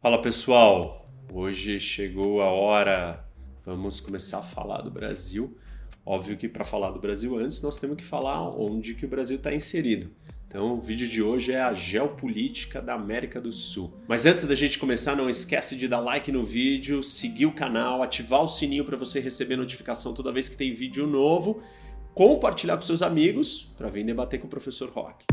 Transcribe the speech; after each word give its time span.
Fala 0.00 0.22
pessoal, 0.22 1.04
hoje 1.32 1.80
chegou 1.80 2.40
a 2.40 2.52
hora, 2.52 3.24
vamos 3.66 3.98
começar 3.98 4.38
a 4.38 4.42
falar 4.42 4.80
do 4.80 4.92
Brasil. 4.92 5.58
Óbvio 6.06 6.36
que 6.36 6.48
para 6.48 6.64
falar 6.64 6.92
do 6.92 7.00
Brasil 7.00 7.36
antes 7.36 7.60
nós 7.60 7.76
temos 7.76 7.96
que 7.96 8.04
falar 8.04 8.48
onde 8.48 8.94
que 8.94 9.04
o 9.04 9.08
Brasil 9.08 9.38
está 9.38 9.52
inserido. 9.52 10.08
Então 10.46 10.74
o 10.74 10.80
vídeo 10.80 11.08
de 11.08 11.20
hoje 11.20 11.50
é 11.50 11.60
a 11.60 11.74
geopolítica 11.74 12.80
da 12.80 12.94
América 12.94 13.40
do 13.40 13.52
Sul. 13.52 13.92
Mas 14.06 14.24
antes 14.24 14.44
da 14.44 14.54
gente 14.54 14.78
começar, 14.78 15.16
não 15.16 15.28
esquece 15.28 15.74
de 15.74 15.88
dar 15.88 15.98
like 15.98 16.30
no 16.30 16.44
vídeo, 16.44 17.02
seguir 17.02 17.46
o 17.46 17.52
canal, 17.52 18.00
ativar 18.00 18.40
o 18.40 18.46
sininho 18.46 18.84
para 18.84 18.96
você 18.96 19.18
receber 19.18 19.56
notificação 19.56 20.14
toda 20.14 20.30
vez 20.30 20.48
que 20.48 20.56
tem 20.56 20.72
vídeo 20.72 21.08
novo, 21.08 21.60
compartilhar 22.14 22.76
com 22.76 22.82
seus 22.82 23.02
amigos 23.02 23.74
para 23.76 23.88
vir 23.88 24.04
debater 24.04 24.38
com 24.38 24.46
o 24.46 24.50
professor 24.50 24.90
Rock. 24.90 25.24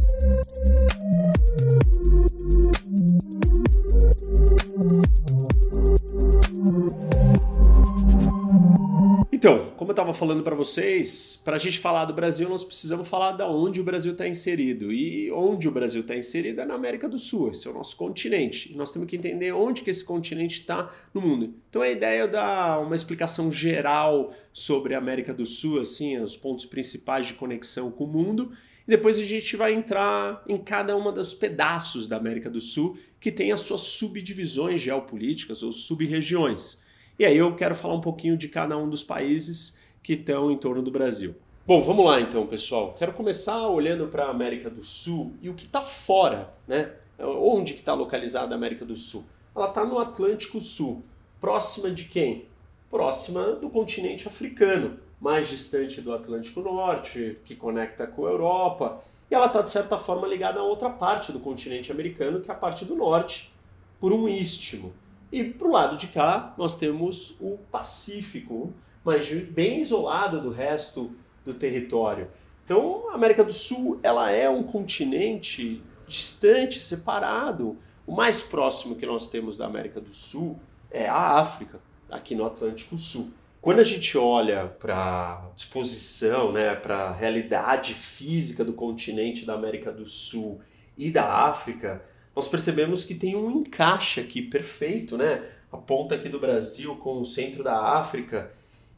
Então, 9.45 9.70
como 9.77 9.91
eu 9.91 9.94
estava 9.94 10.12
falando 10.12 10.41
para 10.41 10.55
vocês, 10.55 11.40
para 11.45 11.55
a 11.55 11.59
gente 11.59 11.77
falar 11.77 12.05
do 12.05 12.16
Brasil, 12.16 12.49
nós 12.49 12.63
precisamos 12.63 13.08
falar 13.08 13.34
da 13.34 13.48
onde 13.48 13.80
o 13.80 13.84
Brasil 13.84 14.13
está 14.13 14.27
inserido. 14.27 14.91
E 14.91 15.31
onde 15.31 15.67
o 15.67 15.72
Brasil 15.72 16.02
está 16.02 16.16
inserido 16.16 16.62
é 16.62 16.66
na 16.66 16.73
América 16.73 17.08
do 17.08 17.20
Sul, 17.20 17.52
esse 17.52 17.67
é 17.67 17.70
o 17.70 17.73
nosso 17.76 17.95
continente. 17.95 18.73
E 18.73 18.76
nós 18.76 18.91
temos 18.91 19.08
que 19.08 19.16
entender 19.16 19.52
onde 19.52 19.84
que 19.84 19.91
esse 19.91 20.03
continente 20.03 20.62
está 20.62 20.91
no 21.13 21.22
mundo. 21.22 21.53
Então 21.70 21.84
a 21.84 21.88
ideia 21.88 22.23
é 22.23 22.27
dar 22.27 22.80
uma 22.80 22.95
explicação 22.95 23.52
geral 23.52 24.34
sobre 24.52 24.95
a 24.95 24.98
América 24.98 25.31
do 25.31 25.45
Sul, 25.45 25.80
assim, 25.80 26.17
os 26.17 26.36
pontos 26.36 26.66
principais 26.66 27.27
de 27.27 27.36
conexão 27.36 27.91
com 27.91 28.05
o 28.05 28.08
mundo. 28.08 28.52
E 28.88 28.89
depois 28.89 29.16
a 29.16 29.23
gente 29.23 29.55
vai 29.55 29.75
entrar 29.75 30.44
em 30.50 30.58
cada 30.58 30.98
uma 30.98 31.12
dos 31.12 31.36
pedaços 31.36 32.08
da 32.08 32.17
América 32.17 32.50
do 32.50 32.59
Sul 32.59 32.98
que 33.20 33.31
tem 33.31 33.52
as 33.52 33.59
suas 33.59 33.81
subdivisões 33.81 34.81
geopolíticas 34.81 35.62
ou 35.62 35.72
sub-regiões. 35.72 36.84
E 37.18 37.26
aí 37.26 37.38
eu 37.38 37.55
quero 37.55 37.74
falar 37.74 37.94
um 37.94 38.02
pouquinho 38.02 38.36
de 38.36 38.50
cada 38.50 38.78
um 38.78 38.89
dos 38.89 39.02
países 39.02 39.78
que 40.03 40.14
estão 40.14 40.52
em 40.52 40.58
torno 40.58 40.81
do 40.81 40.92
Brasil. 40.92 41.34
Bom, 41.66 41.81
vamos 41.81 42.06
lá 42.06 42.20
então, 42.20 42.45
pessoal. 42.45 42.94
Quero 42.94 43.14
começar 43.14 43.67
olhando 43.70 44.08
para 44.08 44.26
a 44.26 44.30
América 44.30 44.70
do 44.70 44.84
Sul 44.84 45.34
e 45.42 45.50
o 45.50 45.54
que 45.54 45.64
está 45.64 45.81
fora, 45.81 46.54
né? 46.67 46.92
Onde 47.17 47.73
que 47.73 47.80
está 47.80 47.94
localizada 47.94 48.54
a 48.54 48.58
América 48.58 48.84
do 48.84 48.98
Sul? 48.98 49.23
Ela 49.56 49.70
está 49.70 49.86
no 49.86 49.98
Atlântico 49.98 50.59
Sul. 50.59 51.04
Próxima 51.39 51.89
de 51.89 52.04
quem? 52.04 52.45
Próxima 52.92 53.54
do 53.54 53.70
continente 53.70 54.28
africano, 54.28 55.00
mais 55.20 55.48
distante 55.48 56.02
do 56.02 56.14
Atlântico 56.14 56.59
Norte, 56.59 57.38
que 57.45 57.56
conecta 57.56 58.06
com 58.06 58.26
a 58.26 58.30
Europa. 58.30 59.02
E 59.32 59.34
ela 59.34 59.45
está, 59.45 59.61
de 59.61 59.70
certa 59.70 59.98
forma, 59.98 60.28
ligada 60.28 60.59
a 60.59 60.64
outra 60.64 60.89
parte 60.89 61.32
do 61.32 61.39
continente 61.39 61.94
americano, 61.94 62.42
que 62.42 62.52
é 62.52 62.54
a 62.54 62.58
parte 62.58 62.84
do 62.84 62.94
norte, 62.94 63.54
por 64.02 64.11
um 64.11 64.28
istmo. 64.28 64.94
E 65.36 65.44
para 65.44 65.67
o 65.67 65.72
lado 65.72 65.97
de 65.97 66.08
cá, 66.08 66.53
nós 66.58 66.78
temos 66.78 67.36
o 67.41 67.58
Pacífico, 67.69 68.73
mas 69.03 69.30
bem 69.30 69.81
isolado 69.81 70.39
do 70.39 70.50
resto 70.50 71.11
do 71.44 71.53
território. 71.53 72.30
Então, 72.64 73.09
a 73.11 73.16
América 73.16 73.44
do 73.44 73.52
Sul 73.52 74.00
ela 74.02 74.31
é 74.31 74.50
um 74.50 74.64
continente 74.64 75.83
distante, 76.08 76.80
separado. 76.80 77.77
O 78.08 78.16
mais 78.16 78.42
próximo 78.42 78.95
que 78.95 79.05
nós 79.05 79.27
temos 79.27 79.58
da 79.58 79.66
América 79.66 80.00
do 80.00 80.14
Sul 80.14 80.58
é 80.89 81.05
a 81.05 81.31
África, 81.31 81.81
aqui 82.09 82.33
no 82.33 82.45
Atlântico 82.45 82.97
Sul. 82.97 83.33
Quando 83.59 83.81
a 83.81 83.83
gente 83.83 84.17
olha 84.17 84.67
para 84.80 84.95
a 84.95 85.49
disposição, 85.53 86.53
né, 86.53 86.75
para 86.75 87.09
a 87.09 87.11
realidade 87.11 87.94
física 87.94 88.64
do 88.64 88.72
continente 88.72 89.45
da 89.45 89.55
América 89.55 89.92
do 89.92 90.08
Sul 90.08 90.61
e 90.97 91.11
da 91.11 91.30
África, 91.30 92.02
nós 92.36 92.47
percebemos 92.47 93.03
que 93.03 93.16
tem 93.16 93.36
um 93.36 93.50
encaixe 93.50 94.19
aqui 94.19 94.41
perfeito, 94.41 95.17
né? 95.17 95.44
A 95.72 95.78
ponta 95.78 96.16
aqui 96.16 96.30
do 96.30 96.39
Brasil 96.39 96.95
com 96.95 97.22
o 97.22 97.25
centro 97.25 97.64
da 97.64 97.80
África. 97.97 98.52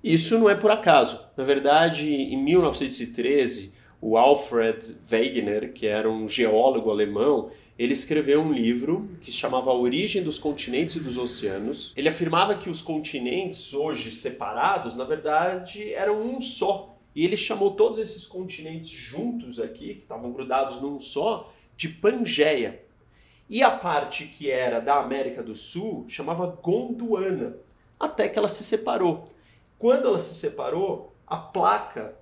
Isso 0.03 0.37
não 0.37 0.49
é 0.49 0.55
por 0.55 0.71
acaso. 0.71 1.19
Na 1.35 1.43
verdade, 1.43 2.11
em 2.11 2.37
1913, 2.37 3.73
o 4.01 4.17
Alfred 4.17 4.95
Wegener, 5.11 5.73
que 5.73 5.87
era 5.87 6.09
um 6.09 6.27
geólogo 6.27 6.89
alemão, 6.89 7.49
ele 7.77 7.93
escreveu 7.93 8.41
um 8.41 8.51
livro 8.51 9.09
que 9.21 9.31
se 9.31 9.37
chamava 9.37 9.69
A 9.69 9.73
Origem 9.73 10.23
dos 10.23 10.39
Continentes 10.39 10.95
e 10.95 10.99
dos 10.99 11.17
Oceanos. 11.17 11.93
Ele 11.95 12.09
afirmava 12.09 12.55
que 12.55 12.69
os 12.69 12.81
continentes, 12.81 13.73
hoje 13.73 14.11
separados, 14.11 14.95
na 14.95 15.03
verdade 15.03 15.93
eram 15.93 16.21
um 16.21 16.41
só. 16.41 16.97
E 17.15 17.23
ele 17.23 17.37
chamou 17.37 17.71
todos 17.71 17.99
esses 17.99 18.25
continentes 18.25 18.89
juntos 18.89 19.59
aqui, 19.59 19.95
que 19.95 20.01
estavam 20.01 20.31
grudados 20.31 20.81
num 20.81 20.99
só, 20.99 21.51
de 21.75 21.89
Pangeia. 21.89 22.83
E 23.49 23.63
a 23.63 23.71
parte 23.71 24.25
que 24.25 24.51
era 24.51 24.79
da 24.79 24.99
América 24.99 25.41
do 25.41 25.55
Sul 25.55 26.05
chamava 26.09 26.47
Gondwana, 26.61 27.57
até 27.99 28.27
que 28.27 28.37
ela 28.37 28.49
se 28.49 28.63
separou. 28.63 29.29
Quando 29.79 30.07
ela 30.07 30.19
se 30.19 30.35
separou, 30.35 31.13
a 31.25 31.37
placa 31.37 32.15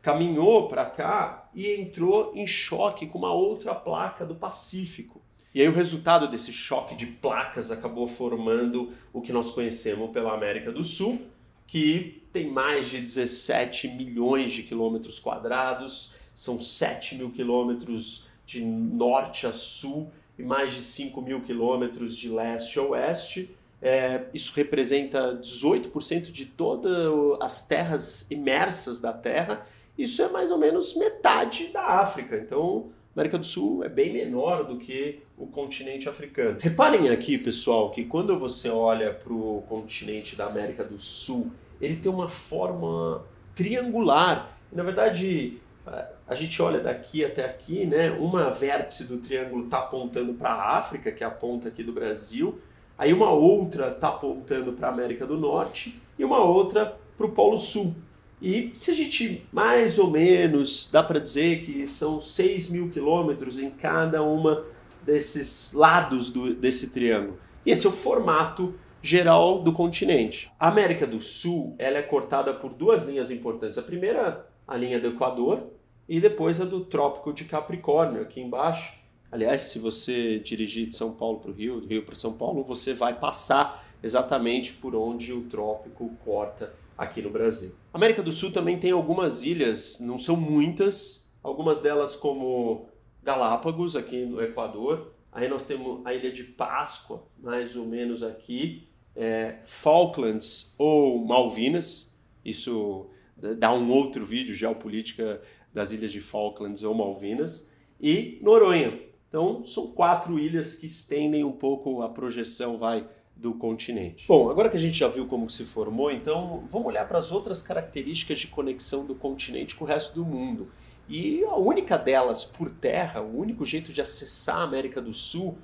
caminhou 0.00 0.68
para 0.68 0.86
cá 0.86 1.48
e 1.54 1.70
entrou 1.74 2.32
em 2.34 2.46
choque 2.46 3.06
com 3.06 3.18
uma 3.18 3.32
outra 3.32 3.74
placa 3.74 4.24
do 4.24 4.34
Pacífico. 4.34 5.20
E 5.54 5.60
aí 5.60 5.68
o 5.68 5.72
resultado 5.72 6.28
desse 6.28 6.52
choque 6.52 6.94
de 6.94 7.06
placas 7.06 7.70
acabou 7.70 8.06
formando 8.06 8.92
o 9.12 9.20
que 9.20 9.32
nós 9.32 9.50
conhecemos 9.50 10.10
pela 10.10 10.32
América 10.32 10.70
do 10.70 10.84
Sul, 10.84 11.20
que 11.66 12.22
tem 12.32 12.50
mais 12.50 12.88
de 12.88 13.00
17 13.00 13.88
milhões 13.88 14.52
de 14.52 14.62
quilômetros 14.62 15.18
quadrados, 15.18 16.14
são 16.34 16.58
7 16.58 17.16
mil 17.16 17.30
quilômetros 17.30 18.28
de 18.46 18.64
norte 18.64 19.46
a 19.46 19.52
sul, 19.52 20.10
e 20.40 20.42
mais 20.42 20.72
de 20.72 20.82
5 20.82 21.20
mil 21.20 21.40
quilômetros 21.42 22.16
de 22.16 22.28
leste 22.28 22.78
a 22.78 22.82
oeste. 22.82 23.54
É, 23.82 24.24
isso 24.34 24.52
representa 24.54 25.38
18% 25.40 26.30
de 26.30 26.46
todas 26.46 26.92
as 27.40 27.66
terras 27.66 28.30
imersas 28.30 29.00
da 29.00 29.12
Terra. 29.12 29.64
Isso 29.96 30.22
é 30.22 30.28
mais 30.28 30.50
ou 30.50 30.58
menos 30.58 30.94
metade 30.94 31.68
da 31.68 31.82
África. 31.82 32.36
Então, 32.36 32.90
América 33.14 33.38
do 33.38 33.44
Sul 33.44 33.84
é 33.84 33.88
bem 33.88 34.12
menor 34.12 34.64
do 34.64 34.76
que 34.76 35.20
o 35.36 35.46
continente 35.46 36.08
africano. 36.08 36.58
Reparem 36.60 37.08
aqui, 37.08 37.36
pessoal, 37.36 37.90
que 37.90 38.04
quando 38.04 38.38
você 38.38 38.68
olha 38.68 39.12
para 39.12 39.32
o 39.32 39.62
continente 39.68 40.36
da 40.36 40.46
América 40.46 40.84
do 40.84 40.98
Sul, 40.98 41.50
ele 41.80 41.96
tem 41.96 42.10
uma 42.10 42.28
forma 42.28 43.24
triangular. 43.54 44.58
Na 44.72 44.82
verdade, 44.82 45.58
a 45.86 46.34
gente 46.34 46.60
olha 46.62 46.80
daqui 46.80 47.24
até 47.24 47.44
aqui, 47.44 47.86
né? 47.86 48.10
Uma 48.10 48.50
vértice 48.50 49.04
do 49.04 49.18
triângulo 49.18 49.64
está 49.64 49.78
apontando 49.78 50.34
para 50.34 50.50
a 50.50 50.78
África, 50.78 51.10
que 51.10 51.24
é 51.24 51.26
a 51.26 51.30
ponta 51.30 51.68
aqui 51.68 51.82
do 51.82 51.92
Brasil, 51.92 52.60
aí 52.96 53.12
uma 53.12 53.30
outra 53.30 53.88
está 53.88 54.08
apontando 54.08 54.72
para 54.72 54.88
a 54.88 54.92
América 54.92 55.26
do 55.26 55.38
Norte 55.38 56.00
e 56.18 56.24
uma 56.24 56.38
outra 56.38 56.96
para 57.16 57.26
o 57.26 57.32
Polo 57.32 57.58
Sul. 57.58 57.94
E 58.40 58.70
se 58.74 58.90
a 58.90 58.94
gente 58.94 59.46
mais 59.52 59.98
ou 59.98 60.10
menos 60.10 60.88
dá 60.90 61.02
para 61.02 61.18
dizer 61.18 61.62
que 61.62 61.86
são 61.86 62.20
6 62.20 62.68
mil 62.68 62.88
quilômetros 62.90 63.58
em 63.58 63.70
cada 63.70 64.22
uma 64.22 64.64
desses 65.02 65.72
lados 65.72 66.30
do, 66.30 66.54
desse 66.54 66.90
triângulo. 66.90 67.38
E 67.64 67.70
esse 67.70 67.86
é 67.86 67.88
o 67.88 67.92
formato 67.92 68.74
geral 69.02 69.62
do 69.62 69.72
continente. 69.72 70.50
A 70.58 70.68
América 70.68 71.06
do 71.06 71.20
Sul 71.20 71.74
ela 71.78 71.98
é 71.98 72.02
cortada 72.02 72.52
por 72.52 72.72
duas 72.72 73.06
linhas 73.06 73.30
importantes. 73.30 73.78
A 73.78 73.82
primeira, 73.82 74.46
a 74.70 74.76
linha 74.76 75.00
do 75.00 75.08
Equador, 75.08 75.66
e 76.08 76.20
depois 76.20 76.60
a 76.60 76.64
do 76.64 76.84
Trópico 76.84 77.32
de 77.32 77.44
Capricórnio, 77.44 78.22
aqui 78.22 78.40
embaixo. 78.40 78.96
Aliás, 79.32 79.62
se 79.62 79.80
você 79.80 80.38
dirigir 80.38 80.86
de 80.86 80.94
São 80.94 81.12
Paulo 81.12 81.40
para 81.40 81.50
o 81.50 81.54
Rio, 81.54 81.80
do 81.80 81.88
Rio 81.88 82.04
para 82.04 82.14
São 82.14 82.32
Paulo, 82.32 82.62
você 82.62 82.94
vai 82.94 83.18
passar 83.18 83.84
exatamente 84.00 84.72
por 84.72 84.94
onde 84.94 85.32
o 85.32 85.42
trópico 85.42 86.10
corta 86.24 86.72
aqui 86.96 87.20
no 87.20 87.30
Brasil. 87.30 87.74
América 87.92 88.22
do 88.22 88.30
Sul 88.30 88.52
também 88.52 88.78
tem 88.78 88.92
algumas 88.92 89.42
ilhas, 89.42 89.98
não 89.98 90.16
são 90.16 90.36
muitas, 90.36 91.28
algumas 91.42 91.80
delas 91.80 92.14
como 92.14 92.86
Galápagos, 93.24 93.96
aqui 93.96 94.24
no 94.24 94.40
Equador. 94.40 95.12
Aí 95.32 95.48
nós 95.48 95.66
temos 95.66 96.00
a 96.04 96.14
ilha 96.14 96.30
de 96.30 96.44
Páscoa, 96.44 97.24
mais 97.38 97.74
ou 97.74 97.86
menos 97.86 98.22
aqui, 98.22 98.88
é, 99.16 99.58
Falklands 99.64 100.72
ou 100.78 101.24
Malvinas, 101.24 102.12
isso 102.44 103.10
dá 103.58 103.72
um 103.72 103.90
outro 103.90 104.24
vídeo, 104.24 104.54
geopolítica 104.54 105.40
das 105.72 105.92
ilhas 105.92 106.12
de 106.12 106.20
Falklands 106.20 106.82
ou 106.82 106.94
Malvinas, 106.94 107.68
e 108.00 108.38
Noronha. 108.42 108.98
Então, 109.28 109.64
são 109.64 109.88
quatro 109.88 110.38
ilhas 110.38 110.74
que 110.74 110.86
estendem 110.86 111.44
um 111.44 111.52
pouco 111.52 112.02
a 112.02 112.08
projeção, 112.08 112.76
vai, 112.76 113.06
do 113.40 113.54
continente. 113.54 114.26
Bom, 114.28 114.50
agora 114.50 114.68
que 114.68 114.76
a 114.76 114.80
gente 114.80 114.98
já 114.98 115.08
viu 115.08 115.26
como 115.26 115.48
se 115.48 115.64
formou, 115.64 116.10
então 116.10 116.64
vamos 116.68 116.88
olhar 116.88 117.08
para 117.08 117.18
as 117.18 117.32
outras 117.32 117.62
características 117.62 118.38
de 118.38 118.48
conexão 118.48 119.06
do 119.06 119.14
continente 119.14 119.74
com 119.74 119.84
o 119.84 119.88
resto 119.88 120.14
do 120.14 120.24
mundo. 120.24 120.68
E 121.08 121.42
a 121.44 121.56
única 121.56 121.96
delas 121.96 122.44
por 122.44 122.70
terra, 122.70 123.20
o 123.20 123.38
único 123.38 123.64
jeito 123.64 123.92
de 123.92 124.00
acessar 124.00 124.58
a 124.58 124.62
América 124.62 125.00
do 125.00 125.12
Sul 125.12 125.56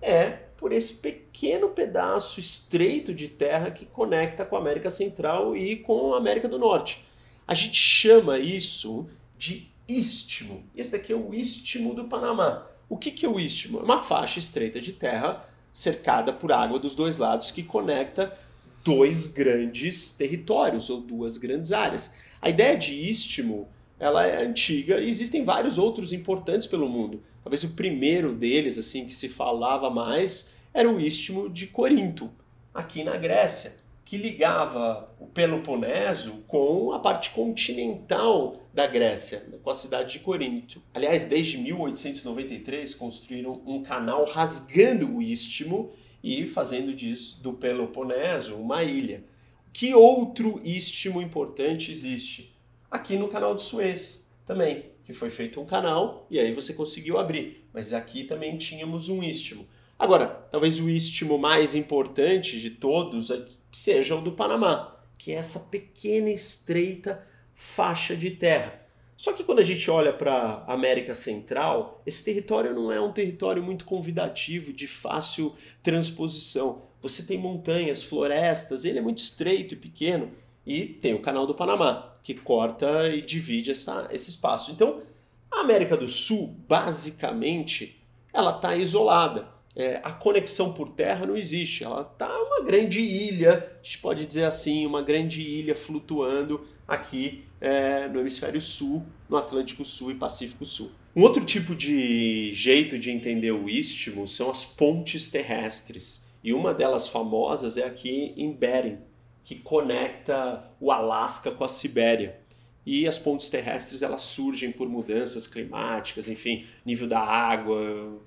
é 0.00 0.30
por 0.56 0.72
esse 0.72 0.94
pequeno 0.94 1.70
pedaço 1.70 2.38
estreito 2.38 3.12
de 3.12 3.28
terra 3.28 3.70
que 3.70 3.84
conecta 3.84 4.44
com 4.44 4.56
a 4.56 4.60
América 4.60 4.88
Central 4.88 5.56
e 5.56 5.76
com 5.76 6.14
a 6.14 6.18
América 6.18 6.48
do 6.48 6.58
Norte. 6.58 7.03
A 7.46 7.54
gente 7.54 7.76
chama 7.76 8.38
isso 8.38 9.06
de 9.36 9.70
istmo. 9.88 10.64
Esse 10.74 10.92
daqui 10.92 11.12
é 11.12 11.16
o 11.16 11.34
istmo 11.34 11.94
do 11.94 12.04
Panamá. 12.04 12.66
O 12.88 12.96
que, 12.96 13.10
que 13.10 13.26
é 13.26 13.28
o 13.28 13.38
istmo? 13.38 13.80
É 13.80 13.82
uma 13.82 13.98
faixa 13.98 14.38
estreita 14.38 14.80
de 14.80 14.92
terra 14.92 15.46
cercada 15.72 16.32
por 16.32 16.52
água 16.52 16.78
dos 16.78 16.94
dois 16.94 17.18
lados 17.18 17.50
que 17.50 17.62
conecta 17.62 18.36
dois 18.84 19.26
grandes 19.26 20.10
territórios 20.10 20.88
ou 20.88 21.00
duas 21.00 21.36
grandes 21.36 21.72
áreas. 21.72 22.14
A 22.40 22.48
ideia 22.48 22.76
de 22.76 22.94
istmo 22.94 23.68
ela 23.98 24.26
é 24.26 24.44
antiga 24.44 25.00
e 25.00 25.08
existem 25.08 25.44
vários 25.44 25.78
outros 25.78 26.12
importantes 26.12 26.66
pelo 26.66 26.88
mundo. 26.88 27.22
Talvez 27.42 27.64
o 27.64 27.70
primeiro 27.70 28.34
deles, 28.34 28.78
assim, 28.78 29.06
que 29.06 29.14
se 29.14 29.28
falava 29.28 29.88
mais, 29.90 30.50
era 30.72 30.90
o 30.90 31.00
istmo 31.00 31.48
de 31.48 31.66
Corinto, 31.66 32.30
aqui 32.72 33.04
na 33.04 33.16
Grécia, 33.16 33.76
que 34.04 34.18
ligava 34.18 35.14
o 35.18 35.26
Peloponeso 35.26 36.44
com 36.46 36.92
a 36.92 36.98
parte 36.98 37.30
continental 37.30 38.62
da 38.72 38.86
Grécia, 38.86 39.42
com 39.62 39.70
a 39.70 39.74
cidade 39.74 40.14
de 40.14 40.18
Corinto. 40.18 40.82
Aliás, 40.92 41.24
desde 41.24 41.56
1893 41.56 42.94
construíram 42.94 43.62
um 43.64 43.82
canal 43.82 44.24
rasgando 44.26 45.08
o 45.08 45.22
istmo 45.22 45.92
e 46.22 46.46
fazendo 46.46 46.94
disso 46.94 47.42
do 47.42 47.54
Peloponeso 47.54 48.56
uma 48.56 48.82
ilha. 48.82 49.24
Que 49.72 49.94
outro 49.94 50.60
istmo 50.62 51.20
importante 51.20 51.90
existe? 51.90 52.54
Aqui 52.90 53.16
no 53.16 53.28
canal 53.28 53.54
de 53.54 53.62
Suez 53.62 54.28
também, 54.44 54.84
que 55.04 55.12
foi 55.12 55.30
feito 55.30 55.60
um 55.60 55.64
canal 55.64 56.26
e 56.30 56.38
aí 56.38 56.52
você 56.52 56.74
conseguiu 56.74 57.18
abrir. 57.18 57.66
Mas 57.72 57.92
aqui 57.92 58.24
também 58.24 58.56
tínhamos 58.56 59.08
um 59.08 59.22
istmo. 59.22 59.66
Agora, 59.98 60.26
talvez 60.26 60.78
o 60.80 60.88
istmo 60.88 61.38
mais 61.38 61.74
importante 61.74 62.60
de 62.60 62.70
todos 62.70 63.30
seja 63.76 64.14
o 64.14 64.20
do 64.20 64.32
Panamá, 64.32 64.96
que 65.18 65.32
é 65.32 65.36
essa 65.36 65.60
pequena 65.60 66.30
estreita 66.30 67.26
faixa 67.54 68.16
de 68.16 68.30
terra 68.30 68.84
só 69.16 69.32
que 69.32 69.44
quando 69.44 69.60
a 69.60 69.62
gente 69.62 69.88
olha 69.90 70.12
para 70.12 70.64
a 70.66 70.72
América 70.72 71.14
Central, 71.14 72.02
esse 72.04 72.24
território 72.24 72.74
não 72.74 72.90
é 72.90 73.00
um 73.00 73.12
território 73.12 73.62
muito 73.62 73.84
convidativo, 73.84 74.72
de 74.72 74.86
fácil 74.86 75.54
transposição. 75.82 76.82
Você 77.00 77.22
tem 77.22 77.38
montanhas, 77.38 78.02
florestas, 78.02 78.84
ele 78.84 78.98
é 78.98 79.02
muito 79.02 79.18
estreito 79.18 79.74
e 79.74 79.76
pequeno, 79.76 80.32
e 80.66 80.84
tem 80.84 81.14
o 81.14 81.22
Canal 81.22 81.46
do 81.46 81.54
Panamá, 81.54 82.16
que 82.22 82.34
corta 82.34 83.08
e 83.08 83.20
divide 83.20 83.70
essa, 83.70 84.08
esse 84.10 84.30
espaço. 84.30 84.72
Então, 84.72 85.02
a 85.50 85.60
América 85.60 85.96
do 85.96 86.08
Sul, 86.08 86.56
basicamente, 86.66 88.02
ela 88.32 88.56
está 88.56 88.74
isolada. 88.74 89.48
É, 89.76 90.00
a 90.02 90.12
conexão 90.12 90.72
por 90.72 90.88
terra 90.88 91.26
não 91.26 91.36
existe, 91.36 91.84
ela 91.84 92.02
está 92.02 92.28
uma 92.58 92.64
grande 92.64 93.00
ilha, 93.00 93.70
a 93.80 93.82
gente 93.82 93.98
pode 93.98 94.26
dizer 94.26 94.44
assim, 94.44 94.86
uma 94.86 95.02
grande 95.02 95.42
ilha 95.42 95.74
flutuando 95.74 96.66
aqui 96.86 97.44
é, 97.60 98.08
no 98.08 98.20
hemisfério 98.20 98.60
sul, 98.60 99.04
no 99.28 99.36
Atlântico 99.36 99.84
Sul 99.84 100.12
e 100.12 100.14
Pacífico 100.14 100.64
Sul. 100.64 100.90
Um 101.16 101.22
outro 101.22 101.44
tipo 101.44 101.74
de 101.74 102.52
jeito 102.52 102.98
de 102.98 103.10
entender 103.10 103.52
o 103.52 103.68
istmo 103.68 104.26
são 104.26 104.50
as 104.50 104.64
pontes 104.64 105.28
terrestres. 105.28 106.24
E 106.42 106.52
uma 106.52 106.74
delas 106.74 107.08
famosas 107.08 107.76
é 107.76 107.84
aqui 107.84 108.34
em 108.36 108.52
Bering, 108.52 108.98
que 109.44 109.54
conecta 109.54 110.64
o 110.80 110.90
Alasca 110.90 111.50
com 111.50 111.64
a 111.64 111.68
Sibéria. 111.68 112.38
E 112.84 113.06
as 113.06 113.18
pontes 113.18 113.48
terrestres 113.48 114.02
elas 114.02 114.20
surgem 114.22 114.70
por 114.70 114.88
mudanças 114.88 115.46
climáticas, 115.46 116.28
enfim, 116.28 116.66
nível 116.84 117.06
da 117.06 117.20
água, 117.20 118.20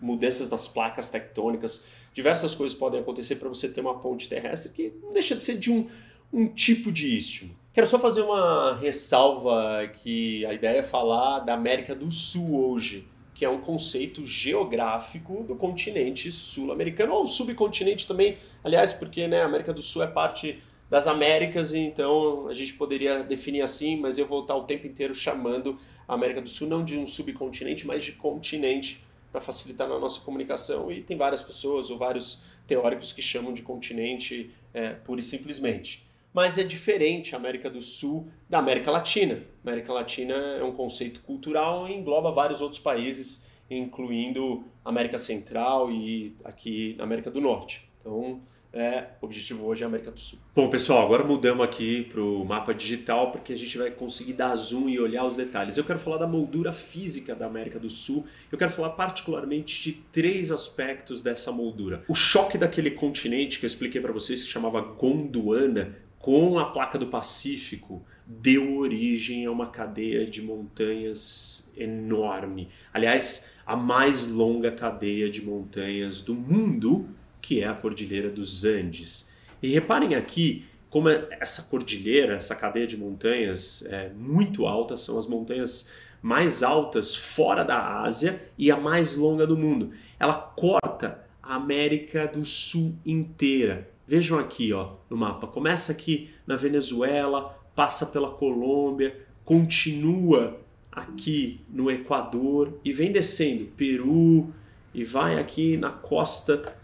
mudanças 0.00 0.50
nas 0.50 0.68
placas 0.68 1.08
tectônicas, 1.08 1.84
diversas 2.20 2.54
coisas 2.54 2.76
podem 2.76 3.00
acontecer 3.00 3.36
para 3.36 3.48
você 3.48 3.66
ter 3.68 3.80
uma 3.80 3.98
ponte 3.98 4.28
terrestre 4.28 4.70
que 4.70 4.92
não 5.02 5.10
deixa 5.10 5.34
de 5.34 5.42
ser 5.42 5.56
de 5.56 5.72
um, 5.72 5.86
um 6.30 6.46
tipo 6.46 6.92
de 6.92 7.16
istmo. 7.16 7.56
Quero 7.72 7.86
só 7.86 7.98
fazer 7.98 8.20
uma 8.20 8.76
ressalva 8.76 9.88
que 10.02 10.44
a 10.44 10.52
ideia 10.52 10.78
é 10.78 10.82
falar 10.82 11.40
da 11.40 11.54
América 11.54 11.94
do 11.94 12.10
Sul 12.10 12.68
hoje, 12.68 13.06
que 13.32 13.44
é 13.44 13.48
um 13.48 13.60
conceito 13.60 14.24
geográfico 14.26 15.44
do 15.44 15.56
continente 15.56 16.30
sul-americano, 16.30 17.14
ou 17.14 17.24
subcontinente 17.24 18.06
também, 18.06 18.36
aliás, 18.62 18.92
porque 18.92 19.26
né, 19.26 19.40
a 19.42 19.46
América 19.46 19.72
do 19.72 19.80
Sul 19.80 20.02
é 20.02 20.06
parte 20.06 20.62
das 20.90 21.06
Américas, 21.06 21.72
então 21.72 22.48
a 22.48 22.52
gente 22.52 22.74
poderia 22.74 23.22
definir 23.22 23.62
assim, 23.62 23.96
mas 23.96 24.18
eu 24.18 24.26
vou 24.26 24.42
estar 24.42 24.56
o 24.56 24.64
tempo 24.64 24.86
inteiro 24.86 25.14
chamando 25.14 25.78
a 26.06 26.14
América 26.14 26.42
do 26.42 26.48
Sul 26.50 26.68
não 26.68 26.84
de 26.84 26.98
um 26.98 27.06
subcontinente, 27.06 27.86
mas 27.86 28.04
de 28.04 28.12
continente, 28.12 29.02
para 29.30 29.40
facilitar 29.40 29.88
na 29.88 29.98
nossa 29.98 30.20
comunicação. 30.20 30.90
E 30.90 31.02
tem 31.02 31.16
várias 31.16 31.42
pessoas 31.42 31.90
ou 31.90 31.98
vários 31.98 32.42
teóricos 32.66 33.12
que 33.12 33.22
chamam 33.22 33.52
de 33.52 33.62
continente 33.62 34.50
é, 34.72 34.90
pura 34.90 35.20
e 35.20 35.24
simplesmente 35.24 36.08
mas 36.32 36.58
é 36.58 36.64
diferente 36.64 37.34
a 37.34 37.38
América 37.38 37.68
do 37.68 37.82
Sul 37.82 38.28
da 38.48 38.58
América 38.58 38.90
Latina. 38.90 39.42
A 39.64 39.68
América 39.68 39.92
Latina 39.92 40.34
é 40.34 40.62
um 40.62 40.72
conceito 40.72 41.20
cultural 41.22 41.88
e 41.88 41.94
engloba 41.94 42.30
vários 42.30 42.60
outros 42.60 42.80
países, 42.80 43.46
incluindo 43.68 44.64
América 44.84 45.18
Central 45.18 45.90
e 45.90 46.36
aqui 46.44 46.94
na 46.96 47.04
América 47.04 47.30
do 47.30 47.40
Norte. 47.40 47.88
Então, 48.00 48.40
é, 48.72 49.04
o 49.20 49.26
objetivo 49.26 49.66
hoje 49.66 49.82
é 49.82 49.84
a 49.84 49.88
América 49.88 50.10
do 50.10 50.20
Sul. 50.20 50.38
Bom, 50.54 50.70
pessoal, 50.70 51.04
agora 51.04 51.24
mudamos 51.24 51.64
aqui 51.64 52.04
para 52.04 52.20
o 52.20 52.44
mapa 52.44 52.72
digital 52.72 53.32
porque 53.32 53.52
a 53.52 53.56
gente 53.56 53.76
vai 53.76 53.90
conseguir 53.90 54.34
dar 54.34 54.54
zoom 54.54 54.88
e 54.88 55.00
olhar 55.00 55.24
os 55.24 55.34
detalhes. 55.34 55.76
Eu 55.76 55.84
quero 55.84 55.98
falar 55.98 56.18
da 56.18 56.26
moldura 56.26 56.72
física 56.72 57.34
da 57.34 57.46
América 57.46 57.78
do 57.78 57.90
Sul. 57.90 58.24
Eu 58.50 58.56
quero 58.56 58.70
falar 58.70 58.90
particularmente 58.90 59.82
de 59.82 59.92
três 60.12 60.52
aspectos 60.52 61.20
dessa 61.20 61.50
moldura. 61.50 62.02
O 62.08 62.14
choque 62.14 62.56
daquele 62.56 62.92
continente 62.92 63.58
que 63.58 63.64
eu 63.64 63.68
expliquei 63.68 64.00
para 64.00 64.12
vocês 64.12 64.44
que 64.44 64.50
chamava 64.50 64.80
Gondwana 64.80 65.96
com 66.20 66.58
a 66.58 66.66
placa 66.66 66.98
do 66.98 67.06
Pacífico, 67.06 68.04
deu 68.26 68.76
origem 68.76 69.46
a 69.46 69.50
uma 69.50 69.68
cadeia 69.68 70.26
de 70.26 70.42
montanhas 70.42 71.72
enorme. 71.76 72.68
Aliás, 72.92 73.48
a 73.64 73.74
mais 73.74 74.26
longa 74.26 74.70
cadeia 74.70 75.30
de 75.30 75.42
montanhas 75.42 76.20
do 76.20 76.34
mundo, 76.34 77.08
que 77.40 77.60
é 77.60 77.66
a 77.66 77.74
Cordilheira 77.74 78.28
dos 78.28 78.64
Andes. 78.64 79.30
E 79.62 79.68
reparem 79.68 80.14
aqui 80.14 80.64
como 80.90 81.08
essa 81.08 81.62
cordilheira, 81.62 82.34
essa 82.34 82.54
cadeia 82.54 82.86
de 82.86 82.96
montanhas 82.96 83.84
é 83.86 84.10
muito 84.10 84.66
alta, 84.66 84.96
são 84.96 85.16
as 85.16 85.26
montanhas 85.26 85.88
mais 86.20 86.62
altas 86.62 87.14
fora 87.14 87.64
da 87.64 88.02
Ásia 88.02 88.42
e 88.58 88.70
a 88.70 88.76
mais 88.76 89.14
longa 89.14 89.46
do 89.46 89.56
mundo. 89.56 89.92
Ela 90.18 90.34
corta 90.34 91.24
a 91.42 91.54
América 91.54 92.26
do 92.26 92.44
Sul 92.44 92.94
inteira. 93.06 93.88
Vejam 94.06 94.38
aqui 94.38 94.72
ó, 94.72 94.94
no 95.08 95.16
mapa. 95.16 95.46
Começa 95.46 95.92
aqui 95.92 96.30
na 96.46 96.56
Venezuela, 96.56 97.56
passa 97.74 98.04
pela 98.04 98.32
Colômbia, 98.32 99.16
continua 99.44 100.60
aqui 100.90 101.60
no 101.68 101.90
Equador 101.90 102.78
e 102.84 102.92
vem 102.92 103.12
descendo 103.12 103.66
Peru 103.76 104.52
e 104.92 105.04
vai 105.04 105.38
aqui 105.38 105.76
na 105.76 105.90
costa 105.90 106.74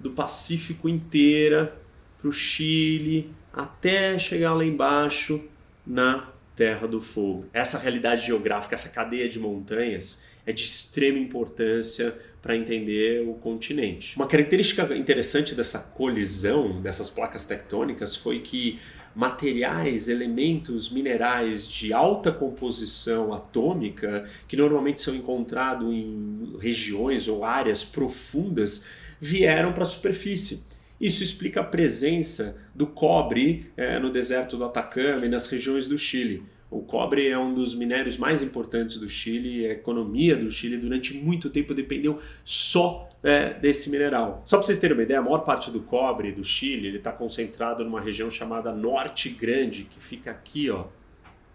do 0.00 0.10
Pacífico 0.10 0.88
inteira 0.88 1.76
para 2.18 2.28
o 2.28 2.32
Chile 2.32 3.32
até 3.52 4.18
chegar 4.18 4.54
lá 4.54 4.64
embaixo 4.64 5.42
na 5.86 6.28
Terra 6.54 6.86
do 6.86 7.00
Fogo. 7.00 7.46
Essa 7.52 7.78
realidade 7.78 8.26
geográfica, 8.26 8.74
essa 8.74 8.88
cadeia 8.88 9.28
de 9.28 9.38
montanhas 9.38 10.20
é 10.44 10.52
de 10.52 10.64
extrema 10.64 11.18
importância 11.18 12.16
para 12.40 12.56
entender 12.56 13.28
o 13.28 13.34
continente. 13.34 14.16
Uma 14.16 14.26
característica 14.26 14.96
interessante 14.96 15.54
dessa 15.54 15.78
colisão 15.78 16.80
dessas 16.80 17.10
placas 17.10 17.44
tectônicas 17.44 18.16
foi 18.16 18.40
que 18.40 18.78
materiais, 19.14 20.08
elementos 20.08 20.90
minerais 20.90 21.66
de 21.66 21.92
alta 21.92 22.30
composição 22.30 23.32
atômica, 23.32 24.24
que 24.46 24.56
normalmente 24.56 25.00
são 25.00 25.14
encontrados 25.14 25.92
em 25.92 26.56
regiões 26.60 27.26
ou 27.26 27.44
áreas 27.44 27.84
profundas, 27.84 28.86
vieram 29.20 29.72
para 29.72 29.82
a 29.82 29.86
superfície. 29.86 30.64
Isso 31.00 31.22
explica 31.22 31.60
a 31.60 31.64
presença 31.64 32.56
do 32.74 32.86
cobre 32.86 33.70
é, 33.76 33.98
no 33.98 34.10
deserto 34.10 34.56
do 34.56 34.64
Atacama 34.64 35.26
e 35.26 35.28
nas 35.28 35.46
regiões 35.46 35.86
do 35.86 35.96
Chile. 35.96 36.42
O 36.70 36.82
cobre 36.82 37.28
é 37.28 37.38
um 37.38 37.54
dos 37.54 37.74
minérios 37.74 38.18
mais 38.18 38.42
importantes 38.42 38.98
do 38.98 39.08
Chile, 39.08 39.66
a 39.66 39.72
economia 39.72 40.36
do 40.36 40.50
Chile 40.50 40.76
durante 40.76 41.14
muito 41.14 41.48
tempo 41.48 41.72
dependeu 41.72 42.18
só 42.44 43.08
é, 43.22 43.54
desse 43.54 43.88
mineral. 43.88 44.42
Só 44.44 44.58
para 44.58 44.66
vocês 44.66 44.78
terem 44.78 44.94
uma 44.94 45.02
ideia, 45.02 45.20
a 45.20 45.22
maior 45.22 45.38
parte 45.38 45.70
do 45.70 45.80
cobre 45.80 46.30
do 46.30 46.44
Chile 46.44 46.94
está 46.94 47.10
concentrado 47.10 47.84
numa 47.84 48.00
região 48.00 48.28
chamada 48.28 48.70
Norte 48.72 49.30
Grande, 49.30 49.84
que 49.84 49.98
fica 49.98 50.30
aqui, 50.30 50.68
ó, 50.68 50.86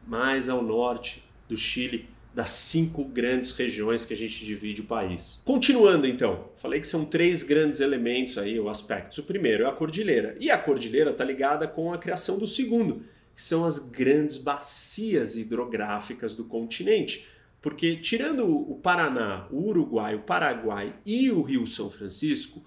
mais 0.08 0.50
ao 0.50 0.64
norte 0.64 1.24
do 1.48 1.56
Chile, 1.56 2.10
das 2.34 2.50
cinco 2.50 3.04
grandes 3.04 3.52
regiões 3.52 4.04
que 4.04 4.14
a 4.14 4.18
gente 4.18 4.44
divide 4.44 4.82
o 4.82 4.86
país. 4.86 5.42
Continuando 5.46 6.08
então, 6.08 6.50
falei 6.58 6.82
que 6.82 6.88
são 6.88 7.06
três 7.06 7.44
grandes 7.44 7.80
elementos 7.80 8.38
aí, 8.38 8.60
ou 8.60 8.70
aspectos. 8.70 9.18
O 9.20 9.24
primeiro 9.24 9.64
é 9.64 9.68
a 9.68 9.72
cordilheira, 9.72 10.36
e 10.40 10.50
a 10.50 10.58
cordilheira 10.58 11.12
está 11.12 11.24
ligada 11.24 11.68
com 11.68 11.94
a 11.94 11.98
criação 11.98 12.40
do 12.40 12.48
segundo, 12.48 13.04
que 13.36 13.42
são 13.42 13.66
as 13.66 13.78
grandes 13.78 14.38
bacias 14.38 15.38
hidrográficas 15.38 16.36
do 16.36 16.44
continente. 16.44 17.28
Porque, 17.62 17.96
tirando 17.96 18.46
o 18.46 18.76
Paraná, 18.76 19.48
o 19.50 19.70
Uruguai, 19.70 20.16
o 20.16 20.24
Paraguai 20.24 20.94
e 21.06 21.32
o 21.32 21.42
Rio 21.42 21.66
São 21.66 21.90
Francisco, 21.90 22.62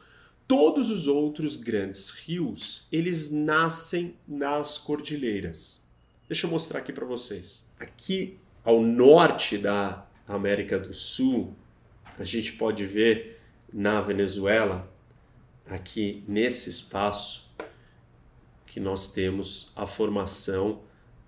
todos 0.48 0.90
os 0.90 1.06
outros 1.06 1.54
grandes 1.56 2.10
rios, 2.10 2.86
eles 2.90 3.30
nascem 3.30 4.14
nas 4.26 4.78
cordilheiras. 4.78 5.84
Deixa 6.28 6.46
eu 6.46 6.50
mostrar 6.50 6.78
aqui 6.80 6.92
para 6.92 7.04
vocês. 7.04 7.64
Aqui 7.78 8.38
ao 8.66 8.82
norte 8.82 9.56
da 9.56 10.04
América 10.26 10.76
do 10.76 10.92
Sul, 10.92 11.54
a 12.18 12.24
gente 12.24 12.52
pode 12.54 12.84
ver 12.84 13.40
na 13.72 14.00
Venezuela 14.00 14.92
aqui 15.70 16.24
nesse 16.26 16.68
espaço 16.68 17.48
que 18.66 18.80
nós 18.80 19.06
temos 19.06 19.72
a 19.76 19.86
formação 19.86 20.80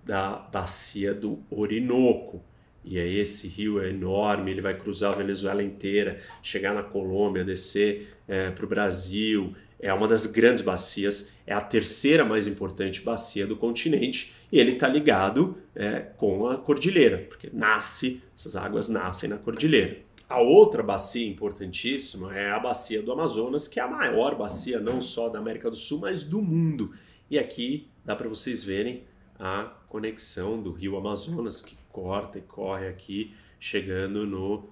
da 0.04 0.33
bacia 0.33 1.14
do 1.14 1.38
Orinoco. 1.49 2.42
E 2.85 2.99
aí 2.99 3.18
esse 3.21 3.47
rio 3.47 3.80
é 3.80 3.90
enorme, 3.90 4.50
ele 4.50 4.61
vai 4.61 4.76
cruzar 4.76 5.12
a 5.12 5.16
Venezuela 5.16 5.62
inteira, 5.62 6.21
chegar 6.42 6.75
na 6.75 6.83
Colômbia, 6.83 7.45
descer 7.45 8.16
é, 8.26 8.50
para 8.50 8.64
o 8.64 8.68
Brasil. 8.68 9.54
É 9.80 9.92
uma 9.92 10.08
das 10.08 10.26
grandes 10.26 10.62
bacias, 10.62 11.30
é 11.47 11.54
a 11.54 11.61
terceira 11.61 12.25
mais 12.25 12.47
importante 12.47 13.00
bacia 13.00 13.47
do 13.47 13.56
continente 13.56 14.35
e 14.50 14.58
ele 14.58 14.73
está 14.73 14.88
ligado 14.88 15.56
é, 15.75 16.00
com 16.16 16.49
a 16.49 16.56
cordilheira, 16.56 17.18
porque 17.28 17.49
nasce, 17.52 18.20
essas 18.37 18.56
águas 18.56 18.88
nascem 18.88 19.28
na 19.30 19.37
cordilheira. 19.37 19.99
A 20.28 20.40
outra 20.40 20.82
bacia 20.82 21.26
importantíssima 21.26 22.37
é 22.37 22.50
a 22.50 22.58
bacia 22.58 23.00
do 23.00 23.12
Amazonas, 23.12 23.66
que 23.66 23.80
é 23.80 23.82
a 23.82 23.88
maior 23.88 24.35
bacia 24.35 24.78
não 24.78 25.00
só 25.00 25.28
da 25.28 25.38
América 25.38 25.70
do 25.70 25.76
Sul, 25.76 26.00
mas 26.00 26.23
do 26.23 26.42
mundo. 26.42 26.92
E 27.30 27.38
aqui 27.38 27.88
dá 28.04 28.14
para 28.14 28.28
vocês 28.28 28.62
verem 28.62 29.04
a 29.38 29.73
conexão 29.88 30.61
do 30.61 30.73
rio 30.73 30.97
Amazonas 30.97 31.62
que 31.62 31.78
corta 31.90 32.38
e 32.38 32.42
corre 32.42 32.88
aqui, 32.88 33.35
chegando 33.58 34.26
no 34.26 34.68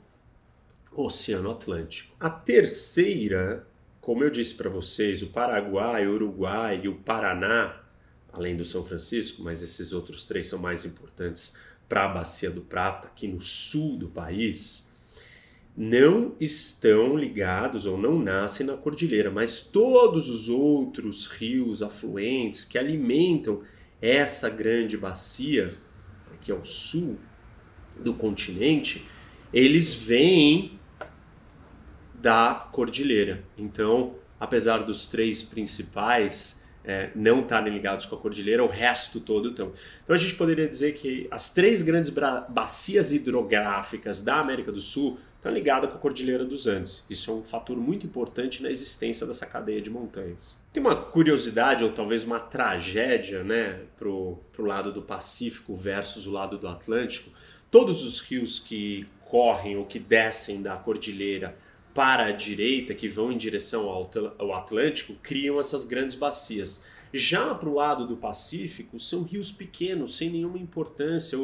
Oceano 0.93 1.51
Atlântico. 1.51 2.15
A 2.21 2.29
terceira, 2.29 3.67
como 4.07 4.23
eu 4.23 4.31
disse 4.31 4.55
para 4.55 4.71
vocês, 4.71 5.21
o 5.21 5.27
Paraguai, 5.27 6.07
o 6.07 6.13
Uruguai 6.13 6.81
e 6.85 6.87
o 6.87 6.95
Paraná, 6.95 7.75
além 8.33 8.57
do 8.57 8.65
São 8.65 8.85
Francisco, 8.85 9.43
mas 9.43 9.65
esses 9.65 9.93
outros 9.93 10.25
três 10.25 10.47
são 10.47 10.61
mais 10.61 10.85
importantes 10.85 11.57
para 11.89 12.05
a 12.05 12.09
Bacia 12.09 12.49
do 12.49 12.61
Prata, 12.61 13.09
aqui 13.09 13.27
no 13.27 13.41
sul 13.41 13.97
do 13.97 14.07
país 14.07 14.89
não 15.77 16.37
estão 16.39 17.17
ligados 17.17 17.85
ou 17.85 17.99
não 17.99 18.17
nascem 18.17 18.65
na 18.65 18.77
cordilheira, 18.77 19.29
mas 19.29 19.61
todos 19.61 20.31
os 20.31 20.49
outros 20.49 21.27
rios 21.27 21.83
afluentes 21.83 22.65
que 22.65 22.79
alimentam 22.79 23.63
essa 24.01 24.49
grande 24.49 24.97
bacia, 24.97 25.75
aqui 26.33 26.53
ao 26.53 26.65
sul 26.65 27.19
do 27.99 28.15
continente, 28.15 29.05
eles 29.53 29.93
vêm 29.93 30.76
da 32.21 32.69
cordilheira. 32.73 33.45
Então, 33.57 34.15
apesar 34.39 34.79
dos 34.79 35.07
três 35.07 35.43
principais 35.43 36.65
é, 36.87 37.11
não 37.17 37.41
estarem 37.41 37.73
ligados 37.73 38.07
com 38.07 38.15
a 38.15 38.19
cordilheira, 38.19 38.63
o 38.63 38.69
resto 38.69 39.19
todo 39.19 39.51
estão. 39.51 39.73
Então 40.05 40.15
a 40.15 40.19
gente 40.19 40.37
poderia 40.37 40.69
dizer 40.69 40.95
que 40.95 41.27
as 41.31 41.51
três 41.51 41.83
grandes 41.83 42.11
bacias 42.49 43.11
hidrográficas 43.11 44.23
da 44.23 44.37
América 44.37 44.71
do 44.71 44.81
Sul 44.81 45.19
estão 45.35 45.53
ligadas 45.53 45.91
com 45.91 45.97
a 45.97 46.01
cordilheira 46.01 46.45
dos 46.45 46.67
Andes. 46.69 47.05
Isso 47.11 47.31
é 47.31 47.35
um 47.35 47.43
fator 47.43 47.77
muito 47.77 48.07
importante 48.07 48.63
na 48.63 48.71
existência 48.71 49.27
dessa 49.27 49.47
cadeia 49.47 49.83
de 49.83 49.91
montanhas. 49.91 50.63
Tem 50.73 50.81
uma 50.81 50.95
curiosidade, 50.95 51.83
ou 51.83 51.91
talvez 51.91 52.23
uma 52.23 52.39
tragédia, 52.39 53.43
né, 53.43 53.81
para 53.99 54.09
o 54.09 54.39
lado 54.59 54.93
do 54.93 55.03
Pacífico 55.03 55.75
versus 55.75 56.27
o 56.27 56.31
lado 56.31 56.57
do 56.57 56.69
Atlântico. 56.69 57.31
Todos 57.69 58.05
os 58.05 58.21
rios 58.21 58.61
que 58.61 59.07
correm 59.25 59.77
ou 59.77 59.85
que 59.85 59.99
descem 59.99 60.63
da 60.63 60.77
cordilheira 60.77 61.57
para 61.97 62.27
a 62.27 62.33
direita, 62.33 62.95
que 62.95 63.09
vão 63.09 63.33
em 63.33 63.39
direção 63.39 63.89
ao 63.89 64.53
Atlântico, 64.53 65.15
criam 65.23 65.59
essas 65.59 65.87
grandes 65.87 66.15
bacias. 66.15 66.85
Já 67.11 67.55
para 67.55 67.71
o 67.71 67.75
lado 67.75 68.07
do 68.07 68.19
Pacífico, 68.19 69.01
são 69.01 69.23
rios 69.23 69.51
pequenos, 69.51 70.15
sem 70.15 70.29
nenhuma 70.29 70.59
importância, 70.59 71.39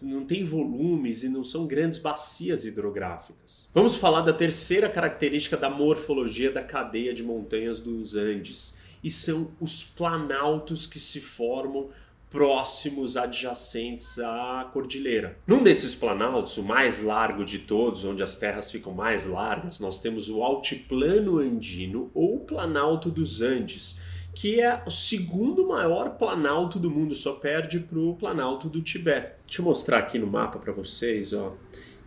não 0.00 0.24
tem 0.24 0.44
volumes 0.44 1.24
e 1.24 1.28
não 1.28 1.44
são 1.44 1.66
grandes 1.66 1.98
bacias 1.98 2.64
hidrográficas. 2.64 3.68
Vamos 3.74 3.96
falar 3.96 4.22
da 4.22 4.32
terceira 4.32 4.88
característica 4.88 5.58
da 5.58 5.68
morfologia 5.68 6.50
da 6.50 6.62
cadeia 6.62 7.12
de 7.12 7.22
montanhas 7.22 7.78
dos 7.78 8.16
Andes, 8.16 8.78
e 9.04 9.10
são 9.10 9.50
os 9.60 9.82
planaltos 9.82 10.86
que 10.86 10.98
se 10.98 11.20
formam 11.20 11.90
próximos 12.30 13.16
adjacentes 13.16 14.18
à 14.18 14.68
cordilheira. 14.72 15.38
Num 15.46 15.62
desses 15.62 15.94
planaltos, 15.94 16.56
o 16.58 16.62
mais 16.62 17.00
largo 17.00 17.44
de 17.44 17.58
todos, 17.60 18.04
onde 18.04 18.22
as 18.22 18.36
terras 18.36 18.70
ficam 18.70 18.92
mais 18.92 19.26
largas, 19.26 19.80
nós 19.80 19.98
temos 19.98 20.28
o 20.28 20.42
Altiplano 20.42 21.38
Andino 21.38 22.10
ou 22.12 22.40
Planalto 22.40 23.10
dos 23.10 23.40
Andes, 23.40 24.00
que 24.34 24.60
é 24.60 24.82
o 24.86 24.90
segundo 24.90 25.66
maior 25.66 26.10
planalto 26.10 26.78
do 26.78 26.90
mundo, 26.90 27.14
só 27.14 27.34
perde 27.34 27.80
para 27.80 27.98
o 27.98 28.14
Planalto 28.14 28.68
do 28.68 28.82
Tibete. 28.82 29.32
Deixa 29.46 29.62
eu 29.62 29.64
mostrar 29.64 29.98
aqui 29.98 30.18
no 30.18 30.26
mapa 30.26 30.58
para 30.58 30.72
vocês, 30.72 31.32
ó. 31.32 31.56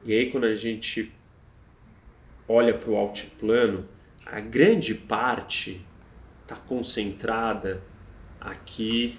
E 0.06 0.14
aí 0.14 0.32
quando 0.32 0.46
a 0.46 0.56
gente 0.56 1.12
olha 2.48 2.74
para 2.74 2.90
o 2.90 2.96
altiplano, 2.96 3.88
a 4.26 4.40
grande 4.40 4.94
parte 4.94 5.84
está 6.44 6.56
concentrada 6.56 7.84
aqui 8.40 9.18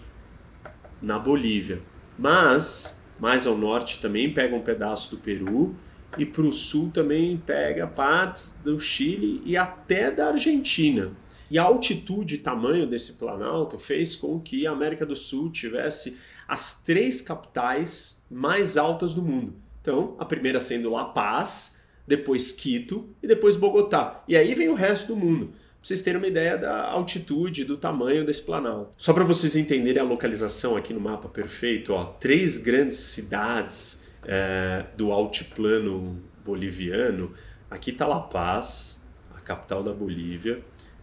na 1.02 1.18
Bolívia. 1.18 1.80
Mas 2.18 3.02
mais 3.18 3.46
ao 3.46 3.56
norte 3.56 4.00
também 4.00 4.32
pega 4.32 4.54
um 4.54 4.62
pedaço 4.62 5.10
do 5.14 5.22
Peru 5.22 5.74
e 6.18 6.26
para 6.26 6.42
o 6.42 6.52
sul 6.52 6.90
também 6.90 7.36
pega 7.36 7.86
partes 7.86 8.58
do 8.64 8.78
Chile 8.78 9.42
e 9.44 9.56
até 9.56 10.10
da 10.10 10.28
Argentina. 10.28 11.12
E 11.50 11.58
a 11.58 11.62
altitude 11.64 12.36
e 12.36 12.38
tamanho 12.38 12.86
desse 12.86 13.14
planalto 13.14 13.78
fez 13.78 14.16
com 14.16 14.40
que 14.40 14.66
a 14.66 14.70
América 14.72 15.04
do 15.04 15.14
Sul 15.14 15.50
tivesse 15.50 16.16
as 16.48 16.82
três 16.82 17.20
capitais 17.20 18.24
mais 18.30 18.76
altas 18.76 19.14
do 19.14 19.22
mundo. 19.22 19.54
Então, 19.80 20.16
a 20.18 20.24
primeira 20.24 20.60
sendo 20.60 20.90
La 20.90 21.04
Paz, 21.04 21.82
depois 22.06 22.52
Quito 22.52 23.08
e 23.22 23.26
depois 23.26 23.56
Bogotá. 23.56 24.24
E 24.26 24.36
aí 24.36 24.54
vem 24.54 24.68
o 24.68 24.74
resto 24.74 25.08
do 25.08 25.16
mundo 25.16 25.52
vocês 25.82 26.00
terem 26.00 26.18
uma 26.18 26.28
ideia 26.28 26.56
da 26.56 26.84
altitude, 26.84 27.64
do 27.64 27.76
tamanho 27.76 28.24
desse 28.24 28.42
planalto. 28.42 28.92
Só 28.96 29.12
para 29.12 29.24
vocês 29.24 29.56
entenderem 29.56 30.00
a 30.00 30.04
localização 30.04 30.76
aqui 30.76 30.94
no 30.94 31.00
mapa 31.00 31.28
perfeito, 31.28 31.92
ó, 31.92 32.04
três 32.04 32.56
grandes 32.56 32.98
cidades 32.98 34.06
é, 34.24 34.86
do 34.96 35.10
altiplano 35.10 36.22
boliviano. 36.44 37.34
Aqui 37.68 37.90
está 37.90 38.06
La 38.06 38.20
Paz, 38.20 39.02
a 39.34 39.40
capital 39.40 39.82
da 39.82 39.92
Bolívia. 39.92 40.62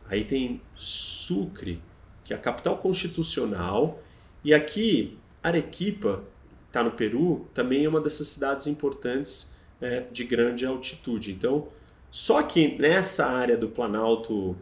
Aí 0.09 0.23
tem 0.23 0.61
Sucre, 0.73 1.81
que 2.23 2.33
é 2.33 2.37
a 2.37 2.39
capital 2.39 2.77
constitucional. 2.77 4.01
E 4.43 4.53
aqui, 4.53 5.17
Arequipa, 5.43 6.23
está 6.67 6.81
no 6.83 6.91
Peru, 6.91 7.47
também 7.53 7.83
é 7.83 7.89
uma 7.89 7.99
dessas 7.99 8.27
cidades 8.29 8.65
importantes 8.65 9.55
é, 9.81 10.05
de 10.11 10.23
grande 10.23 10.65
altitude. 10.65 11.31
Então, 11.33 11.67
só 12.09 12.41
que 12.41 12.77
nessa 12.79 13.25
área 13.25 13.57
do 13.57 13.67
Planalto 13.67 14.55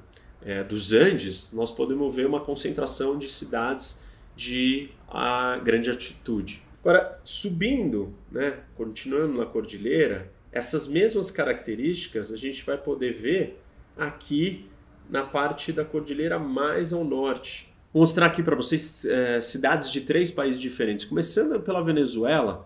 é, 0.47 0.63
dos 0.63 0.93
Andes, 0.93 1.49
nós 1.51 1.69
podemos 1.71 2.15
ver 2.15 2.25
uma 2.25 2.39
concentração 2.39 3.17
de 3.17 3.27
cidades 3.27 4.01
de 4.33 4.89
a 5.09 5.59
grande 5.61 5.89
altitude. 5.89 6.63
Agora, 6.79 7.19
subindo, 7.21 8.15
né, 8.31 8.59
continuando 8.73 9.37
na 9.37 9.45
cordilheira, 9.45 10.31
essas 10.49 10.87
mesmas 10.87 11.29
características 11.29 12.31
a 12.31 12.37
gente 12.37 12.63
vai 12.63 12.77
poder 12.77 13.11
ver 13.11 13.61
aqui 13.97 14.69
na 15.09 15.21
parte 15.21 15.73
da 15.73 15.83
cordilheira 15.83 16.39
mais 16.39 16.93
ao 16.93 17.03
norte. 17.03 17.69
Vou 17.93 17.99
mostrar 17.99 18.27
aqui 18.27 18.41
para 18.41 18.55
vocês 18.55 19.03
é, 19.03 19.41
cidades 19.41 19.91
de 19.91 20.01
três 20.01 20.31
países 20.31 20.61
diferentes. 20.61 21.03
Começando 21.03 21.59
pela 21.59 21.81
Venezuela, 21.83 22.65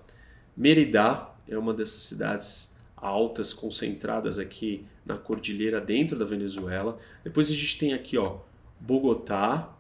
Merida 0.55 1.29
é 1.47 1.57
uma 1.57 1.73
dessas 1.73 2.03
cidades 2.03 2.75
altas 3.01 3.53
concentradas 3.53 4.37
aqui 4.37 4.85
na 5.05 5.17
cordilheira 5.17 5.81
dentro 5.81 6.17
da 6.17 6.23
Venezuela. 6.23 6.97
Depois 7.23 7.49
a 7.49 7.53
gente 7.53 7.77
tem 7.77 7.93
aqui 7.93 8.17
ó, 8.17 8.37
Bogotá, 8.79 9.73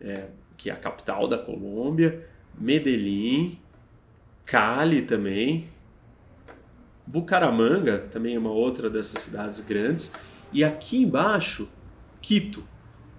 é, 0.00 0.28
que 0.56 0.70
é 0.70 0.72
a 0.72 0.76
capital 0.76 1.28
da 1.28 1.38
Colômbia, 1.38 2.26
Medellín, 2.58 3.58
Cali 4.44 5.02
também, 5.02 5.68
Bucaramanga 7.06 7.98
também 8.10 8.34
é 8.34 8.38
uma 8.38 8.50
outra 8.50 8.88
dessas 8.88 9.22
cidades 9.22 9.60
grandes, 9.60 10.12
e 10.52 10.64
aqui 10.64 10.98
embaixo, 10.98 11.68
Quito. 12.20 12.66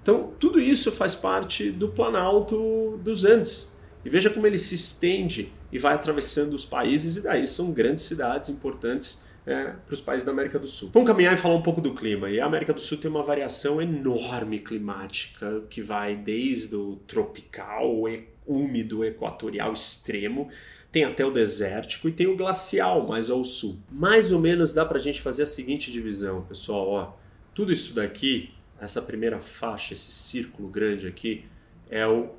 Então, 0.02 0.34
tudo 0.40 0.60
isso 0.60 0.92
faz 0.92 1.14
parte 1.14 1.70
do 1.72 1.90
Planalto 1.90 3.00
dos 3.04 3.24
Andes. 3.24 3.76
E 4.04 4.10
veja 4.10 4.30
como 4.30 4.48
ele 4.48 4.58
se 4.58 4.76
estende 4.76 5.52
e 5.72 5.78
vai 5.78 5.94
atravessando 5.94 6.54
os 6.54 6.66
países, 6.66 7.18
e 7.18 7.22
daí 7.22 7.46
são 7.46 7.72
grandes 7.72 8.04
cidades 8.04 8.50
importantes 8.50 9.24
é, 9.46 9.74
para 9.86 9.94
os 9.94 10.02
países 10.02 10.26
da 10.26 10.32
América 10.32 10.58
do 10.58 10.68
Sul. 10.68 10.90
Vamos 10.92 11.08
caminhar 11.08 11.34
e 11.34 11.38
falar 11.38 11.56
um 11.56 11.62
pouco 11.62 11.80
do 11.80 11.94
clima. 11.94 12.30
E 12.30 12.40
a 12.40 12.46
América 12.46 12.74
do 12.74 12.82
Sul 12.82 12.98
tem 12.98 13.10
uma 13.10 13.24
variação 13.24 13.82
enorme 13.82 14.60
climática 14.60 15.62
que 15.70 15.82
vai 15.82 16.16
desde 16.16 16.76
o 16.76 16.96
tropical, 17.08 18.06
úmido, 18.48 19.04
equatorial 19.04 19.74
extremo, 19.74 20.50
tem 20.92 21.04
até 21.04 21.26
o 21.26 21.32
desértico 21.32 22.08
e 22.08 22.12
tem 22.12 22.28
o 22.28 22.38
glacial 22.38 23.06
mais 23.06 23.30
ao 23.30 23.44
sul. 23.44 23.78
Mais 23.92 24.32
ou 24.32 24.40
menos 24.40 24.72
dá 24.72 24.86
para 24.86 24.98
a 24.98 25.02
gente 25.02 25.22
fazer 25.22 25.44
a 25.44 25.48
seguinte 25.48 25.92
divisão, 25.92 26.44
pessoal. 26.44 26.88
Ó, 26.88 27.14
tudo 27.54 27.72
isso 27.72 27.94
daqui, 27.94 28.52
essa 28.80 29.02
primeira 29.02 29.40
faixa, 29.42 29.94
esse 29.94 30.12
círculo 30.12 30.70
grande 30.70 31.08
aqui, 31.08 31.46
é 31.90 32.08
o 32.08 32.30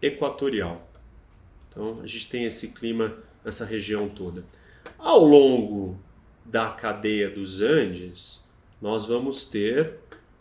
equatorial. 0.00 0.88
Então 1.68 1.96
a 2.02 2.06
gente 2.06 2.28
tem 2.28 2.44
esse 2.44 2.68
clima 2.68 3.16
nessa 3.44 3.64
região 3.64 4.08
toda. 4.08 4.44
Ao 4.98 5.24
longo 5.24 5.98
da 6.44 6.68
cadeia 6.68 7.30
dos 7.30 7.60
Andes, 7.60 8.44
nós 8.80 9.04
vamos 9.06 9.44
ter 9.44 9.98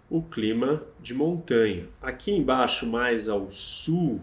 o 0.09 0.21
clima 0.21 0.83
de 0.99 1.13
montanha. 1.13 1.87
Aqui 2.01 2.31
embaixo, 2.31 2.85
mais 2.85 3.29
ao 3.29 3.49
sul, 3.49 4.19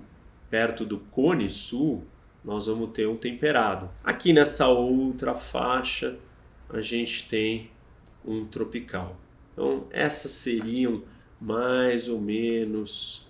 perto 0.50 0.84
do 0.84 0.98
Cone 0.98 1.48
Sul, 1.48 2.04
nós 2.44 2.66
vamos 2.66 2.90
ter 2.90 3.08
um 3.08 3.16
temperado. 3.16 3.90
Aqui 4.04 4.32
nessa 4.32 4.68
outra 4.68 5.34
faixa, 5.34 6.18
a 6.68 6.80
gente 6.80 7.28
tem 7.28 7.70
um 8.24 8.44
tropical. 8.46 9.18
Então, 9.52 9.86
essas 9.90 10.32
seriam 10.32 11.02
mais 11.40 12.08
ou 12.08 12.20
menos 12.20 13.26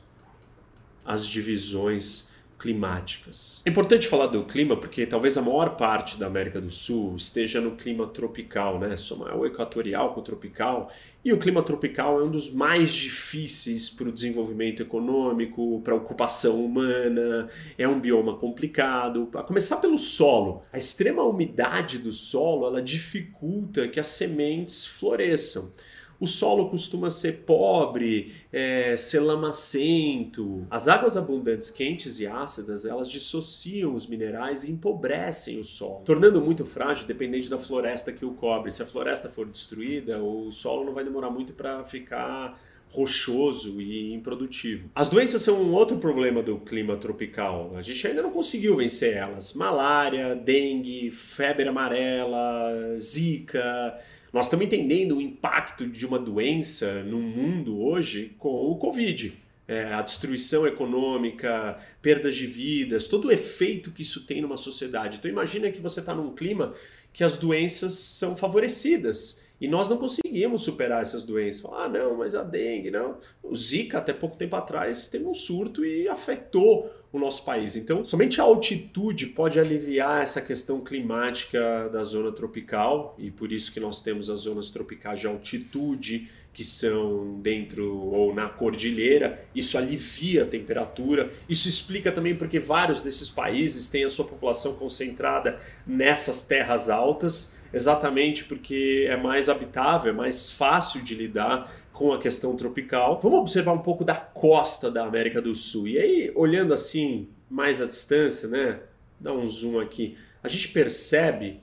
as 1.04 1.26
divisões 1.26 2.32
climáticas. 2.58 3.62
É 3.64 3.70
importante 3.70 4.08
falar 4.08 4.26
do 4.26 4.44
clima 4.44 4.76
porque 4.76 5.06
talvez 5.06 5.38
a 5.38 5.42
maior 5.42 5.76
parte 5.76 6.18
da 6.18 6.26
América 6.26 6.60
do 6.60 6.70
Sul 6.70 7.16
esteja 7.16 7.60
no 7.60 7.76
clima 7.76 8.06
tropical, 8.08 8.80
né? 8.80 8.96
Somar 8.96 9.36
o 9.36 9.46
equatorial 9.46 10.12
com 10.12 10.20
o 10.20 10.22
tropical. 10.22 10.90
E 11.24 11.32
o 11.32 11.38
clima 11.38 11.62
tropical 11.62 12.20
é 12.20 12.24
um 12.24 12.30
dos 12.30 12.52
mais 12.52 12.90
difíceis 12.90 13.88
para 13.88 14.08
o 14.08 14.12
desenvolvimento 14.12 14.82
econômico, 14.82 15.80
para 15.82 15.94
a 15.94 15.96
ocupação 15.96 16.64
humana, 16.64 17.48
é 17.76 17.86
um 17.86 18.00
bioma 18.00 18.36
complicado. 18.36 19.28
A 19.34 19.42
começar 19.42 19.76
pelo 19.76 19.98
solo. 19.98 20.62
A 20.72 20.78
extrema 20.78 21.22
umidade 21.22 21.98
do 21.98 22.10
solo 22.10 22.66
ela 22.66 22.82
dificulta 22.82 23.86
que 23.86 24.00
as 24.00 24.08
sementes 24.08 24.84
floresçam. 24.84 25.72
O 26.20 26.26
solo 26.26 26.68
costuma 26.68 27.10
ser 27.10 27.44
pobre, 27.44 28.32
é, 28.52 28.96
ser 28.96 29.20
lamacento. 29.20 30.66
As 30.68 30.88
águas 30.88 31.16
abundantes, 31.16 31.70
quentes 31.70 32.18
e 32.18 32.26
ácidas, 32.26 32.84
elas 32.84 33.08
dissociam 33.08 33.94
os 33.94 34.06
minerais 34.06 34.64
e 34.64 34.72
empobrecem 34.72 35.60
o 35.60 35.64
solo, 35.64 36.02
tornando 36.04 36.40
muito 36.40 36.66
frágil 36.66 37.06
dependente 37.06 37.48
da 37.48 37.56
floresta 37.58 38.12
que 38.12 38.24
o 38.24 38.32
cobre. 38.32 38.70
Se 38.70 38.82
a 38.82 38.86
floresta 38.86 39.28
for 39.28 39.46
destruída, 39.46 40.22
o 40.22 40.50
solo 40.50 40.84
não 40.84 40.92
vai 40.92 41.04
demorar 41.04 41.30
muito 41.30 41.52
para 41.52 41.84
ficar 41.84 42.58
rochoso 42.90 43.80
e 43.80 44.12
improdutivo. 44.14 44.90
As 44.94 45.08
doenças 45.08 45.42
são 45.42 45.62
um 45.62 45.72
outro 45.72 45.98
problema 45.98 46.42
do 46.42 46.58
clima 46.58 46.96
tropical. 46.96 47.72
A 47.76 47.82
gente 47.82 48.06
ainda 48.06 48.22
não 48.22 48.30
conseguiu 48.30 48.76
vencer 48.76 49.14
elas. 49.14 49.52
Malária, 49.52 50.34
dengue, 50.34 51.10
febre 51.10 51.68
amarela, 51.68 52.96
zika, 52.98 53.98
nós 54.32 54.46
estamos 54.46 54.66
entendendo 54.66 55.16
o 55.16 55.20
impacto 55.20 55.86
de 55.86 56.06
uma 56.06 56.18
doença 56.18 57.02
no 57.02 57.20
mundo 57.20 57.80
hoje 57.80 58.34
com 58.38 58.48
o 58.48 58.76
Covid. 58.76 59.32
É, 59.66 59.92
a 59.92 60.00
destruição 60.00 60.66
econômica, 60.66 61.78
perdas 62.00 62.34
de 62.34 62.46
vidas, 62.46 63.06
todo 63.06 63.28
o 63.28 63.32
efeito 63.32 63.90
que 63.90 64.00
isso 64.00 64.24
tem 64.24 64.40
numa 64.40 64.56
sociedade. 64.56 65.18
Então 65.18 65.30
imagina 65.30 65.70
que 65.70 65.80
você 65.80 66.00
está 66.00 66.14
num 66.14 66.34
clima 66.34 66.72
que 67.12 67.22
as 67.22 67.36
doenças 67.36 67.92
são 67.92 68.36
favorecidas. 68.36 69.42
E 69.60 69.66
nós 69.66 69.88
não 69.88 69.96
conseguimos 69.96 70.62
superar 70.62 71.02
essas 71.02 71.24
doenças. 71.24 71.60
Falar, 71.60 71.84
ah, 71.84 71.88
não, 71.88 72.16
mas 72.16 72.34
a 72.34 72.42
dengue, 72.42 72.90
não. 72.90 73.18
O 73.42 73.56
Zika, 73.56 73.98
até 73.98 74.12
pouco 74.12 74.38
tempo 74.38 74.54
atrás, 74.54 75.08
teve 75.08 75.24
um 75.24 75.34
surto 75.34 75.84
e 75.84 76.08
afetou 76.08 76.90
o 77.12 77.18
nosso 77.18 77.44
país. 77.44 77.76
Então, 77.76 78.04
somente 78.04 78.40
a 78.40 78.44
altitude 78.44 79.26
pode 79.26 79.58
aliviar 79.58 80.22
essa 80.22 80.40
questão 80.40 80.80
climática 80.80 81.88
da 81.90 82.02
zona 82.02 82.30
tropical, 82.32 83.14
e 83.18 83.30
por 83.30 83.50
isso 83.50 83.72
que 83.72 83.80
nós 83.80 84.02
temos 84.02 84.28
as 84.28 84.40
zonas 84.40 84.70
tropicais 84.70 85.20
de 85.20 85.26
altitude, 85.26 86.28
que 86.52 86.64
são 86.64 87.38
dentro 87.40 87.96
ou 88.10 88.34
na 88.34 88.48
cordilheira, 88.48 89.46
isso 89.54 89.78
alivia 89.78 90.42
a 90.42 90.46
temperatura. 90.46 91.30
Isso 91.48 91.68
explica 91.68 92.10
também 92.10 92.34
porque 92.34 92.58
vários 92.58 93.00
desses 93.00 93.30
países 93.30 93.88
têm 93.88 94.04
a 94.04 94.10
sua 94.10 94.24
população 94.24 94.74
concentrada 94.74 95.58
nessas 95.86 96.42
terras 96.42 96.90
altas, 96.90 97.56
exatamente 97.72 98.44
porque 98.44 99.06
é 99.08 99.16
mais 99.16 99.48
habitável, 99.48 100.12
é 100.12 100.16
mais 100.16 100.50
fácil 100.50 101.00
de 101.00 101.14
lidar 101.14 101.72
com 101.98 102.12
a 102.12 102.18
questão 102.20 102.54
tropical. 102.54 103.18
Vamos 103.20 103.40
observar 103.40 103.72
um 103.72 103.82
pouco 103.82 104.04
da 104.04 104.14
costa 104.14 104.88
da 104.88 105.04
América 105.04 105.42
do 105.42 105.52
Sul. 105.52 105.88
E 105.88 105.98
aí, 105.98 106.32
olhando 106.36 106.72
assim 106.72 107.26
mais 107.50 107.80
à 107.80 107.86
distância, 107.86 108.48
né? 108.48 108.78
Dá 109.18 109.32
um 109.32 109.44
zoom 109.44 109.80
aqui. 109.80 110.16
A 110.40 110.46
gente 110.46 110.68
percebe 110.68 111.58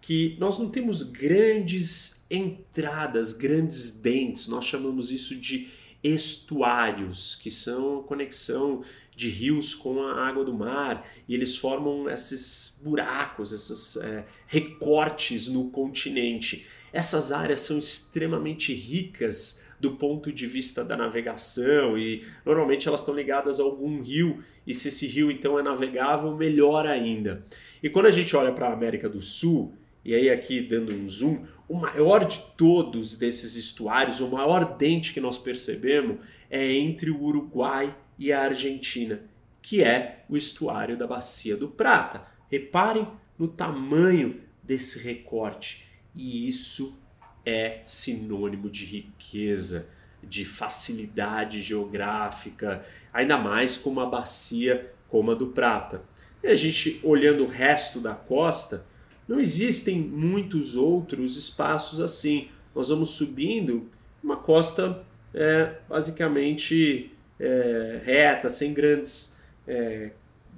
que 0.00 0.36
nós 0.40 0.58
não 0.58 0.68
temos 0.68 1.04
grandes 1.04 2.26
entradas, 2.28 3.32
grandes 3.32 3.92
dentes. 3.92 4.48
Nós 4.48 4.64
chamamos 4.64 5.12
isso 5.12 5.36
de 5.36 5.68
estuários, 6.02 7.36
que 7.36 7.50
são 7.50 8.00
a 8.00 8.02
conexão 8.02 8.82
de 9.14 9.28
rios 9.28 9.76
com 9.76 10.02
a 10.02 10.26
água 10.26 10.44
do 10.44 10.54
mar, 10.54 11.06
e 11.28 11.34
eles 11.34 11.56
formam 11.56 12.10
esses 12.10 12.80
buracos, 12.82 13.52
esses 13.52 13.96
é, 13.96 14.26
recortes 14.48 15.46
no 15.46 15.70
continente. 15.70 16.66
Essas 16.92 17.32
áreas 17.32 17.60
são 17.60 17.78
extremamente 17.78 18.72
ricas 18.74 19.62
do 19.80 19.92
ponto 19.92 20.32
de 20.32 20.46
vista 20.46 20.84
da 20.84 20.96
navegação 20.96 21.96
e 21.96 22.24
normalmente 22.44 22.88
elas 22.88 23.00
estão 23.00 23.14
ligadas 23.14 23.60
a 23.60 23.62
algum 23.62 24.00
rio 24.02 24.42
e 24.66 24.74
se 24.74 24.88
esse 24.88 25.06
rio 25.06 25.30
então 25.30 25.58
é 25.58 25.62
navegável, 25.62 26.36
melhor 26.36 26.86
ainda. 26.86 27.44
E 27.82 27.88
quando 27.88 28.06
a 28.06 28.10
gente 28.10 28.36
olha 28.36 28.52
para 28.52 28.68
a 28.68 28.72
América 28.72 29.08
do 29.08 29.22
Sul, 29.22 29.72
e 30.04 30.14
aí 30.14 30.28
aqui 30.30 30.60
dando 30.60 30.92
um 30.92 31.08
zoom, 31.08 31.44
o 31.68 31.74
maior 31.74 32.24
de 32.24 32.38
todos 32.56 33.16
desses 33.16 33.56
estuários, 33.56 34.20
o 34.20 34.28
maior 34.28 34.76
dente 34.76 35.12
que 35.12 35.20
nós 35.20 35.38
percebemos 35.38 36.18
é 36.50 36.70
entre 36.72 37.10
o 37.10 37.22
Uruguai 37.22 37.94
e 38.18 38.32
a 38.32 38.42
Argentina, 38.42 39.22
que 39.62 39.82
é 39.82 40.24
o 40.28 40.36
estuário 40.36 40.96
da 40.96 41.06
Bacia 41.06 41.56
do 41.56 41.68
Prata. 41.68 42.26
Reparem 42.50 43.06
no 43.38 43.48
tamanho 43.48 44.40
desse 44.62 44.98
recorte. 44.98 45.87
E 46.14 46.48
isso 46.48 46.98
é 47.44 47.82
sinônimo 47.86 48.68
de 48.68 48.84
riqueza, 48.84 49.88
de 50.22 50.44
facilidade 50.44 51.60
geográfica, 51.60 52.84
ainda 53.12 53.38
mais 53.38 53.76
com 53.76 53.90
uma 53.90 54.08
bacia 54.08 54.92
como 55.08 55.30
a 55.30 55.34
do 55.34 55.48
Prata. 55.48 56.02
E 56.42 56.48
a 56.48 56.54
gente 56.54 57.00
olhando 57.02 57.44
o 57.44 57.48
resto 57.48 58.00
da 58.00 58.14
costa, 58.14 58.84
não 59.26 59.40
existem 59.40 60.00
muitos 60.00 60.76
outros 60.76 61.36
espaços 61.36 62.00
assim. 62.00 62.48
Nós 62.74 62.88
vamos 62.88 63.10
subindo 63.10 63.90
uma 64.22 64.36
costa 64.36 65.04
é, 65.34 65.74
basicamente 65.88 67.12
é, 67.38 68.00
reta, 68.04 68.48
sem 68.48 68.72
grandes 68.72 69.38
é, 69.66 70.10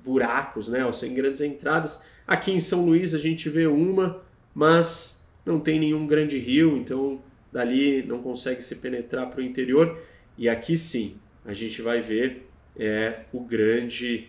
buracos, 0.05 0.69
né, 0.69 0.85
ou 0.85 0.93
sem 0.93 1.13
grandes 1.13 1.41
entradas. 1.41 2.03
Aqui 2.27 2.53
em 2.53 2.61
São 2.61 2.85
Luís 2.85 3.15
a 3.15 3.19
gente 3.19 3.49
vê 3.49 3.67
uma, 3.67 4.23
mas 4.55 5.20
não 5.45 5.61
tem 5.61 5.79
nenhum 5.79 6.07
grande 6.07 6.39
rio, 6.39 6.77
então 6.77 7.21
dali 7.53 8.03
não 8.03 8.23
consegue 8.23 8.63
se 8.63 8.77
penetrar 8.77 9.29
para 9.29 9.41
o 9.41 9.43
interior. 9.43 10.01
E 10.37 10.49
aqui 10.49 10.77
sim, 10.79 11.17
a 11.45 11.53
gente 11.53 11.83
vai 11.83 12.01
ver 12.01 12.47
é, 12.77 13.21
o 13.33 13.41
grande 13.41 14.29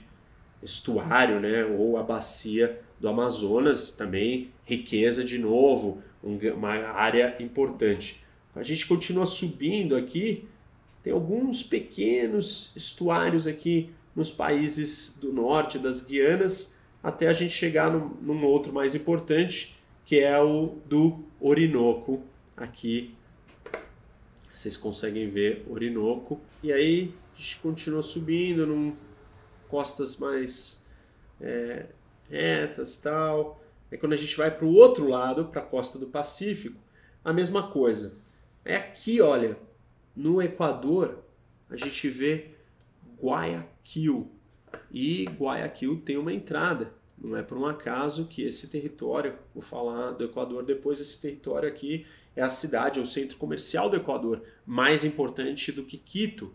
estuário, 0.61 1.39
né, 1.39 1.65
ou 1.65 1.97
a 1.97 2.03
bacia 2.03 2.79
do 2.99 3.07
Amazonas, 3.07 3.91
também 3.91 4.51
riqueza 4.63 5.23
de 5.23 5.37
novo, 5.37 6.01
uma 6.23 6.69
área 6.69 7.35
importante. 7.39 8.23
A 8.55 8.63
gente 8.63 8.85
continua 8.85 9.25
subindo 9.25 9.95
aqui, 9.95 10.47
tem 11.01 11.11
alguns 11.11 11.63
pequenos 11.63 12.71
estuários 12.75 13.47
aqui 13.47 13.89
nos 14.15 14.29
países 14.29 15.17
do 15.19 15.33
norte 15.33 15.79
das 15.79 16.01
Guianas, 16.01 16.75
até 17.01 17.27
a 17.27 17.33
gente 17.33 17.53
chegar 17.53 17.91
num, 17.91 18.09
num 18.21 18.45
outro 18.45 18.71
mais 18.71 18.93
importante, 18.93 19.75
que 20.11 20.19
é 20.19 20.37
o 20.37 20.75
do 20.87 21.23
Orinoco. 21.39 22.21
Aqui 22.57 23.15
vocês 24.51 24.75
conseguem 24.75 25.29
ver 25.29 25.65
Orinoco. 25.69 26.37
E 26.61 26.73
aí 26.73 27.15
a 27.33 27.37
gente 27.37 27.55
continua 27.59 28.01
subindo 28.01 28.67
num 28.67 28.93
costas 29.69 30.17
mais 30.17 30.85
é, 31.39 31.85
retas 32.29 32.97
tal. 32.97 33.63
É 33.89 33.95
quando 33.95 34.11
a 34.11 34.17
gente 34.17 34.35
vai 34.35 34.51
para 34.51 34.65
o 34.65 34.73
outro 34.73 35.07
lado, 35.07 35.45
para 35.45 35.61
a 35.61 35.65
costa 35.65 35.97
do 35.97 36.07
Pacífico, 36.07 36.77
a 37.23 37.31
mesma 37.31 37.71
coisa. 37.71 38.17
É 38.65 38.75
aqui, 38.75 39.21
olha, 39.21 39.57
no 40.13 40.41
Equador, 40.41 41.23
a 41.69 41.77
gente 41.77 42.09
vê 42.09 42.49
Guayaquil. 43.17 44.29
E 44.91 45.23
Guayaquil 45.39 46.01
tem 46.01 46.17
uma 46.17 46.33
entrada. 46.33 46.93
Não 47.23 47.37
é 47.37 47.43
por 47.43 47.57
um 47.57 47.67
acaso 47.67 48.25
que 48.25 48.41
esse 48.41 48.67
território, 48.67 49.35
vou 49.53 49.61
falar 49.61 50.11
do 50.11 50.25
Equador 50.25 50.63
depois, 50.63 50.99
esse 50.99 51.21
território 51.21 51.69
aqui 51.69 52.05
é 52.35 52.41
a 52.41 52.49
cidade, 52.49 52.97
é 52.97 53.01
o 53.01 53.05
centro 53.05 53.37
comercial 53.37 53.89
do 53.89 53.95
Equador, 53.95 54.41
mais 54.65 55.03
importante 55.03 55.71
do 55.71 55.83
que 55.83 55.97
Quito, 55.97 56.51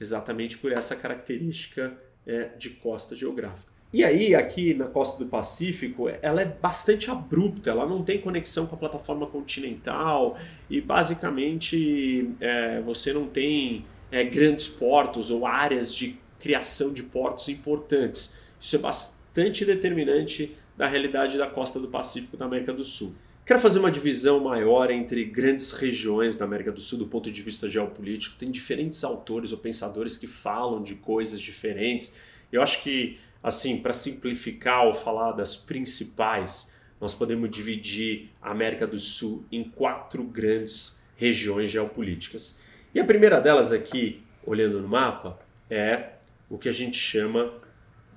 exatamente 0.00 0.56
por 0.56 0.72
essa 0.72 0.96
característica 0.96 1.98
é, 2.26 2.44
de 2.56 2.70
costa 2.70 3.14
geográfica. 3.14 3.70
E 3.92 4.04
aí, 4.04 4.34
aqui 4.34 4.74
na 4.74 4.86
costa 4.86 5.22
do 5.22 5.28
Pacífico, 5.30 6.08
ela 6.20 6.42
é 6.42 6.44
bastante 6.44 7.10
abrupta, 7.10 7.70
ela 7.70 7.86
não 7.86 8.02
tem 8.02 8.20
conexão 8.20 8.66
com 8.66 8.74
a 8.76 8.78
plataforma 8.78 9.26
continental 9.26 10.38
e 10.68 10.80
basicamente 10.80 12.30
é, 12.38 12.80
você 12.82 13.14
não 13.14 13.26
tem 13.26 13.86
é, 14.10 14.24
grandes 14.24 14.68
portos 14.68 15.30
ou 15.30 15.46
áreas 15.46 15.94
de 15.94 16.18
criação 16.38 16.92
de 16.92 17.02
portos 17.02 17.48
importantes. 17.48 18.34
Isso 18.60 18.76
é 18.76 18.78
bastante 18.78 19.17
bastante 19.28 19.64
determinante 19.64 20.56
da 20.76 20.86
realidade 20.86 21.36
da 21.36 21.46
costa 21.46 21.78
do 21.78 21.88
Pacífico 21.88 22.36
da 22.36 22.46
América 22.46 22.72
do 22.72 22.82
Sul. 22.82 23.14
Quero 23.44 23.60
fazer 23.60 23.78
uma 23.78 23.90
divisão 23.90 24.40
maior 24.40 24.90
entre 24.90 25.24
grandes 25.24 25.70
regiões 25.72 26.36
da 26.36 26.44
América 26.44 26.72
do 26.72 26.80
Sul 26.80 26.98
do 26.98 27.06
ponto 27.06 27.30
de 27.30 27.42
vista 27.42 27.68
geopolítico. 27.68 28.36
Tem 28.36 28.50
diferentes 28.50 29.04
autores 29.04 29.52
ou 29.52 29.58
pensadores 29.58 30.16
que 30.16 30.26
falam 30.26 30.82
de 30.82 30.94
coisas 30.94 31.40
diferentes. 31.40 32.16
Eu 32.50 32.62
acho 32.62 32.82
que, 32.82 33.18
assim, 33.42 33.80
para 33.80 33.92
simplificar 33.92 34.86
ou 34.86 34.94
falar 34.94 35.32
das 35.32 35.56
principais, 35.56 36.74
nós 37.00 37.14
podemos 37.14 37.50
dividir 37.50 38.30
a 38.40 38.50
América 38.50 38.86
do 38.86 38.98
Sul 38.98 39.44
em 39.52 39.64
quatro 39.64 40.24
grandes 40.24 41.00
regiões 41.16 41.70
geopolíticas. 41.70 42.60
E 42.94 43.00
a 43.00 43.04
primeira 43.04 43.40
delas 43.40 43.72
aqui, 43.72 44.22
olhando 44.44 44.80
no 44.80 44.88
mapa, 44.88 45.38
é 45.70 46.12
o 46.50 46.58
que 46.58 46.68
a 46.68 46.72
gente 46.72 46.96
chama 46.96 47.52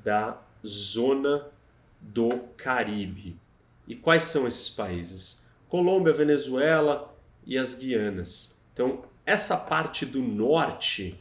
da 0.03 0.41
Zona 0.65 1.47
do 1.99 2.39
Caribe. 2.57 3.37
E 3.87 3.95
quais 3.95 4.25
são 4.25 4.47
esses 4.47 4.69
países? 4.69 5.45
Colômbia, 5.67 6.13
Venezuela 6.13 7.13
e 7.45 7.57
as 7.57 7.75
Guianas. 7.75 8.59
Então, 8.73 9.03
essa 9.25 9.55
parte 9.55 10.05
do 10.05 10.21
norte 10.21 11.19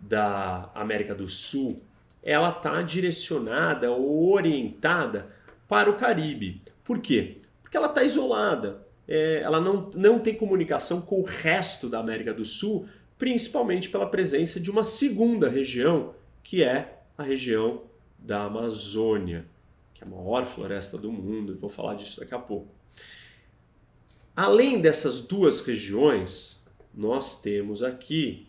da 0.00 0.70
América 0.74 1.14
do 1.14 1.28
Sul, 1.28 1.80
ela 2.22 2.50
está 2.50 2.82
direcionada 2.82 3.90
ou 3.90 4.32
orientada 4.32 5.28
para 5.68 5.90
o 5.90 5.94
Caribe. 5.94 6.62
Por 6.84 6.98
quê? 7.00 7.38
Porque 7.62 7.76
ela 7.76 7.88
está 7.88 8.02
isolada. 8.02 8.84
É, 9.08 9.40
ela 9.42 9.60
não, 9.60 9.90
não 9.94 10.18
tem 10.18 10.34
comunicação 10.34 11.00
com 11.00 11.20
o 11.20 11.24
resto 11.24 11.88
da 11.88 11.98
América 11.98 12.34
do 12.34 12.44
Sul, 12.44 12.88
principalmente 13.16 13.88
pela 13.88 14.06
presença 14.06 14.58
de 14.58 14.70
uma 14.70 14.84
segunda 14.84 15.48
região, 15.48 16.14
que 16.42 16.62
é 16.62 16.98
a 17.16 17.22
região 17.22 17.82
da 18.26 18.44
Amazônia 18.44 19.46
que 19.96 20.04
é 20.04 20.06
a 20.06 20.10
maior 20.10 20.44
floresta 20.44 20.98
do 20.98 21.10
mundo, 21.10 21.52
e 21.52 21.56
vou 21.56 21.70
falar 21.70 21.94
disso 21.94 22.20
daqui 22.20 22.34
a 22.34 22.38
pouco. 22.38 22.68
Além 24.34 24.78
dessas 24.78 25.22
duas 25.22 25.60
regiões, 25.60 26.66
nós 26.94 27.40
temos 27.40 27.82
aqui, 27.82 28.46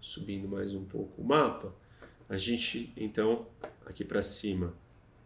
subindo 0.00 0.48
mais 0.48 0.74
um 0.74 0.84
pouco 0.84 1.20
o 1.20 1.24
mapa, 1.24 1.74
a 2.28 2.38
gente 2.38 2.90
então 2.96 3.46
aqui 3.84 4.02
para 4.02 4.22
cima 4.22 4.72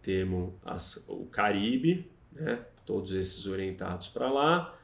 temos 0.02 0.52
as, 0.64 1.04
o 1.06 1.26
Caribe, 1.26 2.10
né? 2.32 2.58
todos 2.84 3.12
esses 3.12 3.46
orientados 3.46 4.08
para 4.08 4.28
lá, 4.28 4.76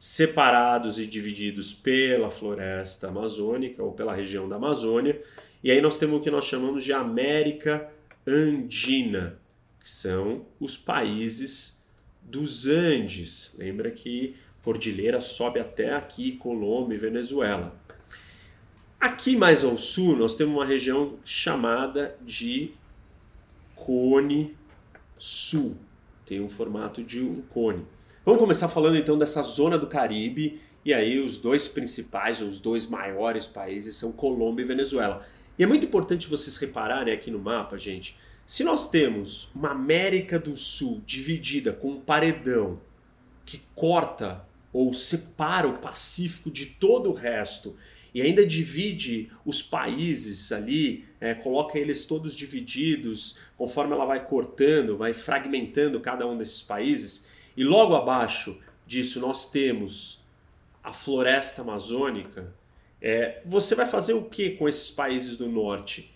separados 0.00 0.98
e 0.98 1.06
divididos 1.06 1.72
pela 1.72 2.28
floresta 2.28 3.06
amazônica 3.06 3.80
ou 3.80 3.92
pela 3.92 4.12
região 4.12 4.48
da 4.48 4.56
Amazônia, 4.56 5.22
e 5.62 5.70
aí 5.70 5.80
nós 5.80 5.96
temos 5.96 6.18
o 6.18 6.20
que 6.20 6.30
nós 6.30 6.44
chamamos 6.44 6.82
de 6.82 6.92
América 6.92 7.88
Andina, 8.26 9.38
que 9.80 9.90
são 9.90 10.46
os 10.60 10.76
países 10.76 11.82
dos 12.22 12.66
Andes. 12.66 13.54
Lembra 13.58 13.90
que 13.90 14.36
cordilheira 14.62 15.20
sobe 15.20 15.58
até 15.58 15.94
aqui, 15.94 16.32
Colômbia 16.32 16.94
e 16.94 16.98
Venezuela. 16.98 17.76
Aqui 19.00 19.36
mais 19.36 19.64
ao 19.64 19.76
sul, 19.76 20.16
nós 20.16 20.36
temos 20.36 20.54
uma 20.54 20.64
região 20.64 21.18
chamada 21.24 22.16
de 22.24 22.70
Cone 23.74 24.56
Sul. 25.18 25.76
Tem 26.24 26.40
um 26.40 26.48
formato 26.48 27.02
de 27.02 27.20
um 27.20 27.42
cone. 27.42 27.84
Vamos 28.24 28.40
começar 28.40 28.68
falando 28.68 28.96
então 28.96 29.18
dessa 29.18 29.42
zona 29.42 29.76
do 29.76 29.88
Caribe. 29.88 30.60
E 30.84 30.94
aí, 30.94 31.18
os 31.18 31.38
dois 31.38 31.66
principais, 31.66 32.40
os 32.40 32.60
dois 32.60 32.86
maiores 32.86 33.48
países 33.48 33.96
são 33.96 34.12
Colômbia 34.12 34.62
e 34.62 34.66
Venezuela. 34.66 35.26
E 35.58 35.62
é 35.62 35.66
muito 35.66 35.86
importante 35.86 36.28
vocês 36.28 36.56
repararem 36.56 37.12
aqui 37.12 37.30
no 37.30 37.38
mapa, 37.38 37.76
gente, 37.76 38.16
se 38.44 38.64
nós 38.64 38.88
temos 38.88 39.50
uma 39.54 39.70
América 39.70 40.38
do 40.38 40.56
Sul 40.56 41.02
dividida 41.06 41.72
com 41.72 41.92
um 41.92 42.00
paredão 42.00 42.80
que 43.44 43.60
corta 43.74 44.44
ou 44.72 44.92
separa 44.92 45.68
o 45.68 45.78
Pacífico 45.78 46.50
de 46.50 46.66
todo 46.66 47.10
o 47.10 47.12
resto 47.12 47.76
e 48.14 48.20
ainda 48.20 48.44
divide 48.44 49.30
os 49.44 49.62
países 49.62 50.52
ali, 50.52 51.04
é, 51.20 51.34
coloca 51.34 51.78
eles 51.78 52.04
todos 52.04 52.34
divididos, 52.34 53.38
conforme 53.56 53.94
ela 53.94 54.04
vai 54.04 54.26
cortando, 54.26 54.96
vai 54.96 55.14
fragmentando 55.14 56.00
cada 56.00 56.26
um 56.26 56.36
desses 56.36 56.62
países, 56.62 57.26
e 57.56 57.64
logo 57.64 57.94
abaixo 57.94 58.58
disso 58.86 59.18
nós 59.20 59.50
temos 59.50 60.22
a 60.82 60.92
floresta 60.92 61.62
amazônica. 61.62 62.52
É, 63.02 63.42
você 63.44 63.74
vai 63.74 63.84
fazer 63.84 64.14
o 64.14 64.24
que 64.24 64.50
com 64.50 64.68
esses 64.68 64.90
países 64.90 65.36
do 65.36 65.48
norte? 65.48 66.12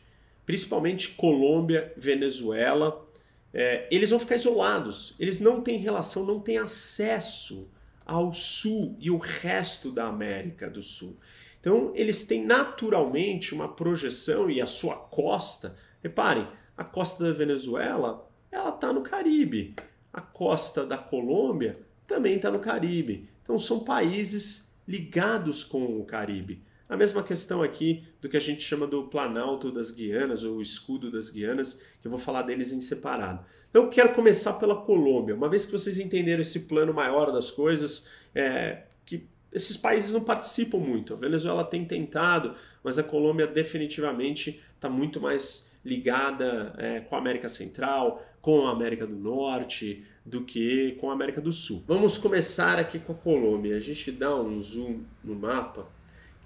principalmente 0.47 1.11
Colômbia, 1.11 1.93
Venezuela, 1.97 3.05
é, 3.53 3.89
eles 3.91 4.11
vão 4.11 4.21
ficar 4.21 4.37
isolados. 4.37 5.15
Eles 5.19 5.41
não 5.41 5.61
têm 5.61 5.79
relação, 5.79 6.25
não 6.25 6.39
têm 6.39 6.57
acesso 6.57 7.69
ao 8.07 8.33
sul 8.33 8.97
e 9.01 9.11
o 9.11 9.17
resto 9.17 9.91
da 9.91 10.07
América 10.07 10.71
do 10.71 10.81
Sul. 10.81 11.17
Então, 11.61 11.91
eles 11.97 12.23
têm 12.23 12.47
naturalmente 12.47 13.53
uma 13.53 13.67
projeção 13.67 14.49
e 14.49 14.61
a 14.61 14.67
sua 14.67 14.95
costa. 14.95 15.77
Reparem, 16.01 16.47
a 16.77 16.85
costa 16.85 17.25
da 17.25 17.33
Venezuela, 17.33 18.31
ela 18.53 18.69
está 18.69 18.93
no 18.93 19.03
Caribe. 19.03 19.75
A 20.13 20.21
costa 20.21 20.87
da 20.87 20.97
Colômbia 20.97 21.81
também 22.07 22.37
está 22.37 22.53
no 22.53 22.61
Caribe. 22.61 23.29
Então, 23.43 23.59
são 23.59 23.81
países 23.81 24.73
ligados 24.87 25.65
com 25.65 25.99
o 25.99 26.05
Caribe. 26.05 26.63
A 26.89 26.97
mesma 26.97 27.23
questão 27.23 27.63
aqui 27.63 28.05
do 28.21 28.29
que 28.29 28.37
a 28.37 28.41
gente 28.41 28.63
chama 28.63 28.87
do 28.87 29.05
Planalto 29.05 29.73
das 29.73 29.91
Guianas 29.91 30.45
ou 30.45 30.57
o 30.57 30.63
Escudo 30.63 31.11
das 31.11 31.31
Guianas, 31.31 31.75
que 32.01 32.07
eu 32.07 32.11
vou 32.11 32.21
falar 32.21 32.43
deles 32.43 32.73
em 32.73 32.81
separado. 32.81 33.45
Então 33.69 33.83
eu 33.85 33.91
quero 33.91 34.15
começar 34.15 34.53
pela 34.55 34.77
Colômbia. 34.77 35.35
Uma 35.35 35.49
vez 35.49 35.67
que 35.67 35.73
vocês 35.73 35.99
entenderam 35.99 36.43
esse 36.43 36.61
plano 36.61 36.95
maior 36.95 37.33
das 37.33 37.51
coisas, 37.51 38.09
é, 38.33 38.85
que 39.05 39.27
esses 39.53 39.77
países 39.77 40.13
não 40.13 40.21
participam 40.21 40.79
muito. 40.79 41.13
A 41.13 41.17
Venezuela 41.17 41.65
tem 41.65 41.85
tentado, 41.85 42.55
mas 42.85 42.99
a 43.01 43.03
Colômbia 43.03 43.49
definitivamente 43.49 44.63
está 44.77 44.89
muito 44.89 45.21
mais 45.21 45.69
ligada 45.85 46.73
é, 46.79 47.01
com 47.01 47.17
a 47.17 47.19
América 47.19 47.49
Central, 47.49 48.25
com 48.41 48.67
a 48.67 48.71
América 48.71 49.07
do 49.07 49.17
Norte, 49.17 50.05
do 50.25 50.43
que 50.43 50.93
com 51.01 51.11
a 51.11 51.15
América 51.15 51.41
do 51.41 51.51
Sul. 51.51 51.83
Vamos 51.87 52.17
começar 52.17 52.79
aqui 52.79 53.01
com 53.01 53.13
a 53.13 53.17
Colômbia. 53.17 53.77
A 53.77 53.81
gente 53.81 54.13
dá 54.13 54.35
um 54.37 54.57
zoom 54.59 55.01
no 55.25 55.35
mapa 55.35 55.96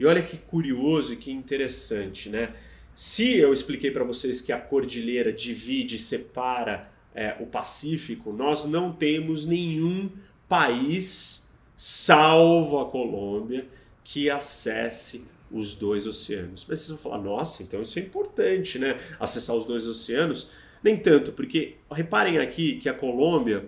e 0.01 0.07
olha 0.07 0.23
que 0.23 0.39
curioso 0.39 1.13
e 1.13 1.17
que 1.17 1.31
interessante, 1.31 2.31
né? 2.31 2.55
Se 2.95 3.37
eu 3.37 3.53
expliquei 3.53 3.91
para 3.91 4.03
vocês 4.03 4.41
que 4.41 4.51
a 4.51 4.59
cordilheira 4.59 5.31
divide 5.31 5.97
e 5.97 5.99
separa 5.99 6.91
é, 7.15 7.37
o 7.39 7.47
Pacífico, 7.47 8.33
nós 8.33 8.65
não 8.65 8.93
temos 8.93 9.45
nenhum 9.45 10.11
país, 10.49 11.49
salvo 11.77 12.79
a 12.79 12.87
Colômbia, 12.87 13.69
que 14.03 14.31
acesse 14.31 15.25
os 15.51 15.75
dois 15.75 16.07
oceanos. 16.07 16.65
Mas 16.67 16.79
vocês 16.79 16.89
vão 16.89 16.99
falar, 16.99 17.23
nossa, 17.23 17.63
então 17.63 17.83
isso 17.83 17.99
é 17.99 18.03
importante, 18.03 18.79
né? 18.79 18.99
Acessar 19.19 19.55
os 19.55 19.67
dois 19.67 19.87
oceanos. 19.87 20.49
Nem 20.83 20.97
tanto, 20.97 21.33
porque 21.33 21.77
reparem 21.93 22.39
aqui 22.39 22.77
que 22.77 22.89
a 22.89 22.95
Colômbia 22.95 23.67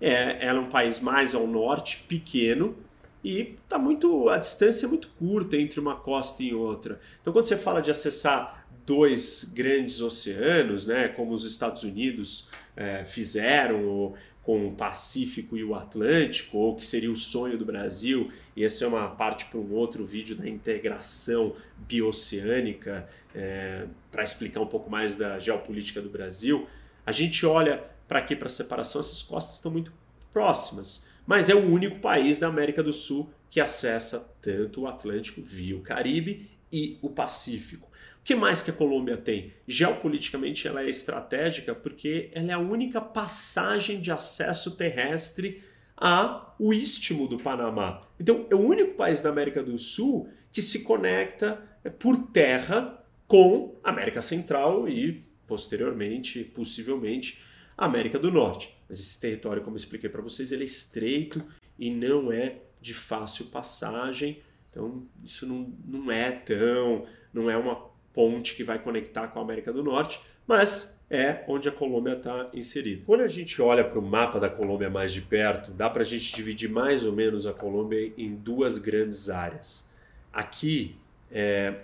é, 0.00 0.46
ela 0.46 0.58
é 0.58 0.62
um 0.62 0.68
país 0.68 1.00
mais 1.00 1.34
ao 1.34 1.46
norte, 1.46 2.04
pequeno, 2.08 2.76
e 3.24 3.56
tá 3.68 3.78
muito 3.78 4.28
a 4.28 4.36
distância 4.36 4.86
é 4.86 4.88
muito 4.88 5.08
curta 5.18 5.56
entre 5.56 5.78
uma 5.78 5.96
costa 5.96 6.42
e 6.42 6.54
outra. 6.54 7.00
Então 7.20 7.32
quando 7.32 7.44
você 7.44 7.56
fala 7.56 7.80
de 7.80 7.90
acessar 7.90 8.66
dois 8.84 9.44
grandes 9.54 10.00
oceanos, 10.00 10.86
né, 10.86 11.08
como 11.08 11.32
os 11.32 11.44
Estados 11.44 11.84
Unidos 11.84 12.48
é, 12.76 13.04
fizeram 13.04 14.14
com 14.42 14.66
o 14.66 14.72
Pacífico 14.72 15.56
e 15.56 15.62
o 15.62 15.74
Atlântico, 15.74 16.58
ou 16.58 16.74
que 16.74 16.84
seria 16.84 17.10
o 17.10 17.16
sonho 17.16 17.56
do 17.56 17.64
Brasil, 17.64 18.28
e 18.56 18.64
essa 18.64 18.84
é 18.84 18.88
uma 18.88 19.08
parte 19.08 19.44
para 19.44 19.58
um 19.58 19.72
outro 19.72 20.04
vídeo 20.04 20.34
da 20.34 20.48
integração 20.48 21.54
bioceânica, 21.78 23.08
é, 23.34 23.86
para 24.10 24.24
explicar 24.24 24.60
um 24.60 24.66
pouco 24.66 24.90
mais 24.90 25.14
da 25.14 25.38
geopolítica 25.38 26.02
do 26.02 26.10
Brasil, 26.10 26.66
a 27.06 27.12
gente 27.12 27.46
olha 27.46 27.84
para 28.08 28.18
aqui 28.18 28.34
para 28.34 28.46
a 28.46 28.50
separação, 28.50 29.00
essas 29.00 29.22
costas 29.22 29.56
estão 29.56 29.70
muito 29.70 29.92
próximas 30.32 31.06
mas 31.26 31.48
é 31.48 31.54
o 31.54 31.70
único 31.70 31.98
país 32.00 32.38
da 32.38 32.48
América 32.48 32.82
do 32.82 32.92
Sul 32.92 33.30
que 33.50 33.60
acessa 33.60 34.20
tanto 34.40 34.82
o 34.82 34.86
Atlântico 34.86 35.42
via 35.42 35.76
o 35.76 35.80
Caribe 35.80 36.50
e 36.72 36.98
o 37.02 37.10
Pacífico. 37.10 37.88
O 38.20 38.24
que 38.24 38.34
mais 38.34 38.62
que 38.62 38.70
a 38.70 38.74
Colômbia 38.74 39.16
tem? 39.16 39.52
Geopoliticamente 39.66 40.66
ela 40.66 40.82
é 40.82 40.88
estratégica 40.88 41.74
porque 41.74 42.30
ela 42.32 42.50
é 42.50 42.54
a 42.54 42.58
única 42.58 43.00
passagem 43.00 44.00
de 44.00 44.10
acesso 44.10 44.72
terrestre 44.76 45.62
ao 45.96 46.56
istmo 46.72 47.26
do 47.28 47.36
Panamá. 47.36 48.02
Então 48.18 48.46
é 48.50 48.54
o 48.54 48.60
único 48.60 48.94
país 48.94 49.20
da 49.20 49.28
América 49.28 49.62
do 49.62 49.78
Sul 49.78 50.28
que 50.52 50.62
se 50.62 50.80
conecta 50.80 51.60
é, 51.84 51.90
por 51.90 52.16
terra 52.28 53.04
com 53.26 53.78
a 53.82 53.90
América 53.90 54.20
Central 54.20 54.88
e 54.88 55.24
posteriormente, 55.46 56.44
possivelmente, 56.44 57.40
América 57.76 58.18
do 58.18 58.30
Norte. 58.30 58.76
Mas 58.88 59.00
esse 59.00 59.20
território, 59.20 59.62
como 59.62 59.76
expliquei 59.76 60.10
para 60.10 60.22
vocês, 60.22 60.52
ele 60.52 60.62
é 60.62 60.66
estreito 60.66 61.42
e 61.78 61.90
não 61.90 62.32
é 62.32 62.56
de 62.80 62.94
fácil 62.94 63.46
passagem. 63.46 64.40
Então, 64.70 65.06
isso 65.24 65.46
não, 65.46 65.72
não 65.86 66.10
é 66.10 66.32
tão. 66.32 67.06
não 67.32 67.50
é 67.50 67.56
uma 67.56 67.90
ponte 68.12 68.54
que 68.54 68.64
vai 68.64 68.78
conectar 68.78 69.28
com 69.28 69.38
a 69.38 69.42
América 69.42 69.72
do 69.72 69.82
Norte, 69.82 70.20
mas 70.46 71.00
é 71.08 71.44
onde 71.46 71.68
a 71.68 71.72
Colômbia 71.72 72.14
está 72.14 72.50
inserida. 72.52 73.02
Quando 73.06 73.22
a 73.22 73.28
gente 73.28 73.60
olha 73.60 73.84
para 73.84 73.98
o 73.98 74.02
mapa 74.02 74.38
da 74.40 74.48
Colômbia 74.48 74.90
mais 74.90 75.12
de 75.12 75.20
perto, 75.20 75.70
dá 75.70 75.88
para 75.88 76.02
a 76.02 76.04
gente 76.04 76.34
dividir 76.34 76.70
mais 76.70 77.04
ou 77.04 77.12
menos 77.12 77.46
a 77.46 77.52
Colômbia 77.52 78.12
em 78.16 78.34
duas 78.34 78.78
grandes 78.78 79.28
áreas. 79.28 79.88
Aqui 80.32 80.96
é, 81.30 81.80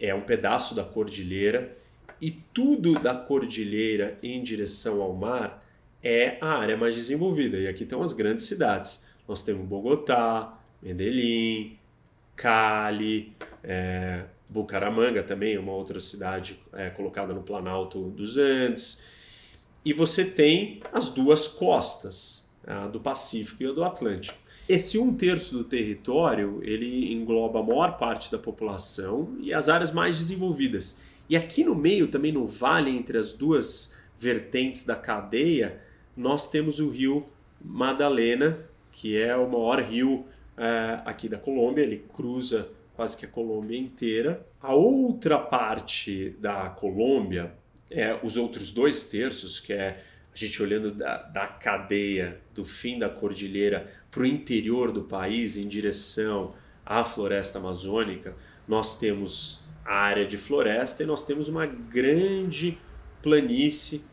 é 0.00 0.14
um 0.14 0.22
pedaço 0.22 0.74
da 0.74 0.82
cordilheira 0.82 1.76
e 2.20 2.30
tudo 2.30 2.94
da 2.94 3.14
cordilheira 3.14 4.18
em 4.22 4.42
direção 4.42 5.00
ao 5.00 5.14
mar 5.14 5.64
é 6.02 6.38
a 6.40 6.58
área 6.58 6.76
mais 6.76 6.94
desenvolvida. 6.94 7.56
E 7.58 7.66
aqui 7.66 7.82
estão 7.82 8.02
as 8.02 8.12
grandes 8.12 8.44
cidades. 8.44 9.04
Nós 9.26 9.42
temos 9.42 9.66
Bogotá, 9.66 10.58
Medellín, 10.82 11.78
Cali, 12.34 13.32
é, 13.62 14.24
Bucaramanga 14.48 15.22
também, 15.22 15.58
uma 15.58 15.72
outra 15.72 16.00
cidade 16.00 16.58
é, 16.72 16.88
colocada 16.90 17.34
no 17.34 17.42
Planalto 17.42 18.10
dos 18.10 18.38
Andes. 18.38 19.02
E 19.84 19.92
você 19.92 20.24
tem 20.24 20.80
as 20.92 21.10
duas 21.10 21.46
costas, 21.46 22.50
a 22.66 22.86
do 22.86 23.00
Pacífico 23.00 23.62
e 23.62 23.66
a 23.66 23.72
do 23.72 23.84
Atlântico. 23.84 24.38
Esse 24.68 24.98
um 24.98 25.14
terço 25.14 25.56
do 25.56 25.64
território 25.64 26.60
ele 26.62 27.12
engloba 27.12 27.60
a 27.60 27.62
maior 27.62 27.96
parte 27.96 28.30
da 28.30 28.38
população 28.38 29.36
e 29.40 29.52
as 29.52 29.68
áreas 29.68 29.90
mais 29.90 30.18
desenvolvidas. 30.18 30.98
E 31.28 31.36
aqui 31.36 31.62
no 31.62 31.74
meio, 31.74 32.08
também 32.08 32.32
no 32.32 32.46
vale 32.46 32.90
entre 32.90 33.18
as 33.18 33.32
duas 33.32 33.94
vertentes 34.18 34.84
da 34.84 34.96
cadeia, 34.96 35.80
nós 36.16 36.48
temos 36.48 36.80
o 36.80 36.88
rio 36.88 37.26
Madalena, 37.60 38.58
que 38.90 39.16
é 39.16 39.36
o 39.36 39.48
maior 39.48 39.80
rio 39.82 40.24
é, 40.56 41.00
aqui 41.04 41.28
da 41.28 41.38
Colômbia. 41.38 41.82
Ele 41.82 42.04
cruza 42.12 42.68
quase 42.94 43.16
que 43.16 43.24
a 43.24 43.28
Colômbia 43.28 43.78
inteira. 43.78 44.46
A 44.60 44.74
outra 44.74 45.38
parte 45.38 46.30
da 46.40 46.68
Colômbia, 46.70 47.52
é 47.90 48.18
os 48.22 48.36
outros 48.36 48.70
dois 48.70 49.04
terços, 49.04 49.60
que 49.60 49.72
é 49.72 50.02
a 50.32 50.36
gente 50.36 50.62
olhando 50.62 50.92
da, 50.92 51.22
da 51.22 51.46
cadeia 51.46 52.40
do 52.54 52.64
fim 52.64 52.98
da 52.98 53.08
cordilheira 53.08 53.90
para 54.10 54.22
o 54.22 54.26
interior 54.26 54.92
do 54.92 55.02
país, 55.02 55.56
em 55.56 55.66
direção 55.66 56.54
à 56.84 57.04
floresta 57.04 57.58
amazônica, 57.58 58.34
nós 58.66 58.98
temos 58.98 59.60
área 59.94 60.26
de 60.26 60.36
floresta 60.36 61.02
e 61.02 61.06
nós 61.06 61.22
temos 61.22 61.48
uma 61.48 61.66
grande 61.66 62.78
planície 63.22 64.04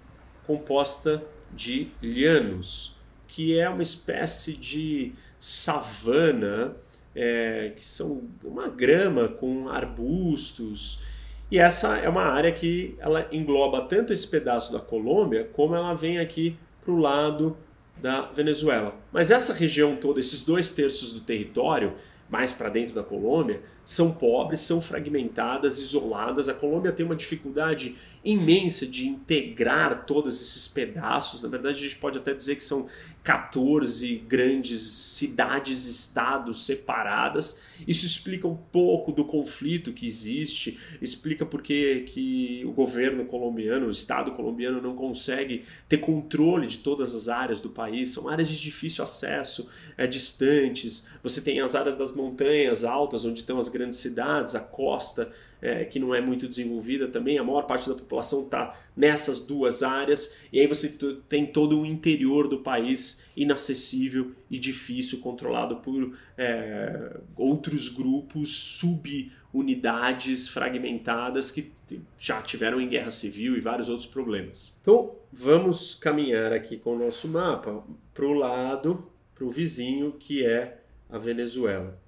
composta 0.46 1.24
de 1.52 1.90
llanos, 2.02 2.96
que 3.28 3.58
é 3.58 3.70
uma 3.70 3.84
espécie 3.84 4.54
de 4.54 5.14
savana 5.40 6.76
é, 7.16 7.72
que 7.76 7.88
são 7.88 8.24
uma 8.44 8.68
grama 8.68 9.28
com 9.28 9.70
arbustos. 9.70 11.02
E 11.50 11.58
essa 11.58 11.98
é 11.98 12.10
uma 12.10 12.24
área 12.24 12.52
que 12.52 12.96
ela 13.00 13.28
engloba 13.32 13.82
tanto 13.82 14.12
esse 14.12 14.28
pedaço 14.28 14.74
da 14.74 14.80
Colômbia, 14.80 15.50
como 15.54 15.76
ela 15.76 15.94
vem 15.94 16.20
aqui 16.20 16.58
para 16.82 16.92
o 16.92 16.98
lado 16.98 17.58
da 18.02 18.24
Venezuela. 18.24 18.96
Mas 19.12 19.32
essa 19.32 19.54
região 19.54 19.96
toda, 19.96 20.20
esses 20.20 20.44
dois 20.44 20.72
terços 20.72 21.14
do 21.14 21.22
território, 21.22 21.94
mais 22.30 22.52
para 22.52 22.70
dentro 22.70 22.94
da 22.94 23.04
Colômbia, 23.04 23.62
são 23.86 24.12
pobres, 24.12 24.62
são 24.62 24.82
fragmentadas, 24.82 25.78
isoladas. 25.78 26.50
A 26.50 26.54
Colômbia 26.54 26.92
tem 26.92 27.06
uma 27.06 27.16
dificuldade 27.16 27.96
imensa 28.26 28.88
de 28.88 29.08
integrar 29.08 30.06
todos 30.06 30.42
esses 30.42 30.68
pedaços. 30.68 31.44
Na 31.44 31.48
verdade, 31.48 31.78
a 31.78 31.82
gente 31.82 31.98
pode 31.98 32.18
até 32.18 32.34
dizer 32.34 32.56
que 32.56 32.64
são 32.64 32.88
14 33.24 34.16
grandes 34.28 34.82
cidades-estados 34.82 36.66
separadas. 36.66 37.60
Isso 37.88 38.06
explica 38.06 38.48
um 38.48 38.56
pouco 38.56 39.12
do 39.12 39.24
conflito 39.24 39.94
que 39.94 40.08
existe, 40.08 40.80
explica 41.00 41.46
porque 41.46 42.06
que 42.08 42.64
o 42.66 42.72
governo 42.72 43.26
colombiano, 43.26 43.86
o 43.88 43.92
Estado 43.92 44.32
colombiano 44.32 44.82
não 44.82 44.96
consegue 44.96 45.64
ter 45.88 46.00
controle 46.00 46.66
de 46.66 46.80
todas 46.80 47.14
as 47.14 47.30
áreas 47.30 47.62
do 47.62 47.70
país. 47.70 48.10
São 48.10 48.28
áreas 48.28 48.50
de 48.50 48.60
difícil 48.60 49.04
acesso, 49.04 49.70
é, 49.96 50.08
distantes. 50.08 51.06
Você 51.22 51.42
tem 51.42 51.60
as 51.62 51.76
áreas 51.76 51.96
das 51.96 52.12
montanhas 52.12 52.84
altas, 52.84 53.24
onde 53.24 53.42
estão 53.42 53.60
as 53.60 53.70
grandes 53.76 53.98
cidades, 53.98 54.56
a 54.56 54.62
costa, 54.62 55.30
é, 55.62 55.84
que 55.84 56.00
não 56.00 56.14
é 56.14 56.22
muito 56.22 56.48
desenvolvida 56.48 57.08
também, 57.08 57.38
a 57.38 57.44
maior 57.44 57.64
parte 57.64 57.90
da 57.90 57.96
população 57.96 58.44
está 58.44 58.80
nessas 58.96 59.40
duas 59.40 59.84
áreas, 59.84 60.36
e 60.54 60.60
aí 60.60 60.68
você 60.68 60.90
tem 61.28 61.46
todo 61.46 61.82
o 61.82 61.86
interior 61.86 62.48
do 62.48 62.60
país 62.60 63.24
inacessível 63.36 64.32
e 64.50 64.58
difícil, 64.58 65.20
controlado 65.20 65.78
por 65.78 66.16
é, 66.38 67.18
outros 67.36 67.90
grupos, 67.90 68.80
subunidades 68.80 70.48
fragmentadas 70.48 71.52
que 71.52 71.72
já 72.18 72.42
tiveram 72.42 72.80
em 72.80 72.88
guerra 72.88 73.12
civil 73.12 73.58
e 73.58 73.60
vários 73.60 73.90
outros 73.90 74.08
problemas. 74.08 74.74
Então 74.82 75.16
vamos 75.32 75.96
caminhar 75.96 76.54
aqui 76.54 76.78
com 76.78 76.96
o 76.96 77.00
nosso 77.00 77.28
mapa 77.28 77.84
para 78.14 78.26
o 78.26 78.34
lado, 78.34 79.12
para 79.34 79.46
o 79.46 79.50
vizinho 79.50 80.14
que 80.14 80.46
é 80.46 80.80
a 81.10 81.18
Venezuela. 81.18 82.05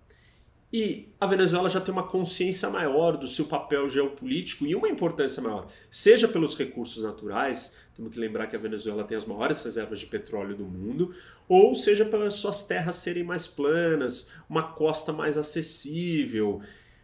E 0.71 1.07
a 1.19 1.25
Venezuela 1.25 1.69
já 1.69 1.79
tem 1.79 1.93
uma 1.93 2.03
consciência 2.03 2.69
maior 2.69 3.15
do 3.15 3.27
seu 3.27 3.45
papel 3.45 3.89
geopolítico 3.89 4.65
e 4.65 4.75
uma 4.75 4.89
importância 4.89 5.41
maior, 5.41 5.67
seja 5.89 6.27
pelos 6.27 6.57
recursos 6.57 7.03
naturais, 7.03 7.73
temos 7.95 8.11
que 8.11 8.19
lembrar 8.19 8.47
que 8.47 8.55
a 8.55 8.59
Venezuela 8.59 9.05
tem 9.05 9.15
as 9.15 9.23
maiores 9.23 9.61
reservas 9.61 9.99
de 9.99 10.05
petróleo 10.05 10.55
do 10.55 10.65
mundo, 10.65 11.15
ou 11.47 11.73
seja 11.73 12.03
pelas 12.03 12.33
suas 12.33 12.63
terras 12.63 12.97
serem 12.97 13.23
mais 13.23 13.47
planas, 13.47 14.29
uma 14.49 14.61
costa 14.61 15.13
mais 15.13 15.37
acessível. 15.37 16.61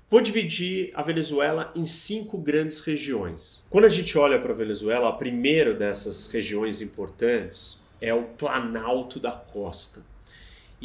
Vou 0.10 0.19
dividir 0.19 0.91
a 0.93 1.02
Venezuela 1.02 1.71
em 1.73 1.86
cinco 1.86 2.38
grandes 2.38 2.80
regiões. 2.82 3.63
Quando 3.69 3.86
a 3.86 3.89
gente 3.89 4.15
olha 4.17 4.39
para 4.39 4.52
a 4.52 4.56
Venezuela, 4.56 5.10
a 5.10 5.13
primeira 5.13 5.73
dessas 5.73 6.28
regiões 6.28 6.82
importantes 6.82 7.82
é 7.99 8.13
o 8.13 8.23
Planalto 8.23 9.19
da 9.19 9.32
Costa. 9.32 10.04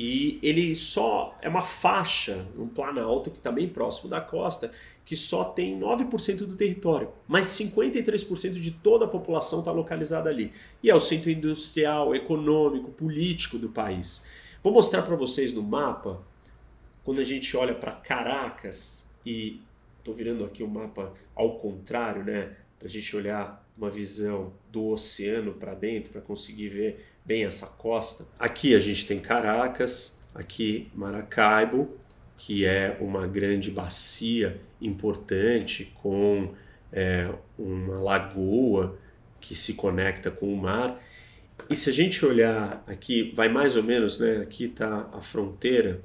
E 0.01 0.39
ele 0.45 0.77
só 0.77 1.37
é 1.43 1.49
uma 1.49 1.61
faixa, 1.61 2.47
um 2.57 2.69
planalto 2.69 3.33
que 3.33 3.39
está 3.39 3.51
bem 3.51 3.69
próximo 3.69 4.09
da 4.09 4.21
costa, 4.21 4.71
que 5.05 5.17
só 5.17 5.43
tem 5.43 5.77
9% 5.77 6.37
do 6.47 6.55
território, 6.55 7.11
mas 7.27 7.49
53% 7.49 8.53
de 8.53 8.71
toda 8.71 9.07
a 9.07 9.09
população 9.09 9.59
está 9.59 9.73
localizada 9.73 10.31
ali. 10.31 10.53
E 10.85 10.89
é 10.89 10.95
o 10.95 11.01
centro 11.01 11.33
industrial, 11.33 12.15
econômico, 12.15 12.93
político 12.93 13.59
do 13.59 13.71
país. 13.71 14.25
Vou 14.63 14.73
mostrar 14.73 15.03
para 15.03 15.17
vocês 15.17 15.53
no 15.53 15.65
mapa, 15.65 16.25
quando 17.03 17.21
a 17.21 17.25
gente 17.25 17.57
olha 17.57 17.75
para 17.75 17.91
Caracas, 17.91 19.11
e 19.27 19.61
estou 19.99 20.15
virando 20.15 20.45
aqui 20.45 20.63
o 20.63 20.69
mapa 20.69 21.13
ao 21.35 21.57
contrário, 21.57 22.23
né? 22.23 22.55
Para 22.79 22.87
a 22.87 22.91
gente 22.91 23.17
olhar 23.17 23.69
uma 23.77 23.91
visão 23.91 24.53
do 24.71 24.87
oceano 24.91 25.55
para 25.55 25.75
dentro, 25.75 26.13
para 26.13 26.21
conseguir 26.21 26.69
ver 26.69 27.05
bem 27.29 27.45
essa 27.45 27.67
costa. 27.67 28.25
Aqui 28.39 28.75
a 28.75 28.79
gente 28.79 29.05
tem 29.05 29.19
Caracas, 29.19 30.19
aqui 30.35 30.91
Maracaibo, 30.95 31.95
que 32.39 32.65
é 32.65 32.97
uma 33.01 33.27
grande 33.27 33.71
bacia 33.71 34.59
importante 34.81 35.93
com 35.97 36.55
é, 36.91 37.31
uma 37.59 37.99
lagoa 37.99 38.97
que 39.43 39.55
se 39.55 39.75
conecta 39.75 40.31
com 40.31 40.51
o 40.51 40.57
mar. 40.57 40.99
E 41.69 41.77
se 41.77 41.91
a 41.91 41.93
gente 41.93 42.25
olhar 42.25 42.83
aqui, 42.87 43.31
vai 43.35 43.51
mais 43.51 43.77
ou 43.77 43.83
menos, 43.83 44.19
né? 44.19 44.39
Aqui 44.39 44.65
está 44.65 45.11
a 45.13 45.21
fronteira 45.21 46.01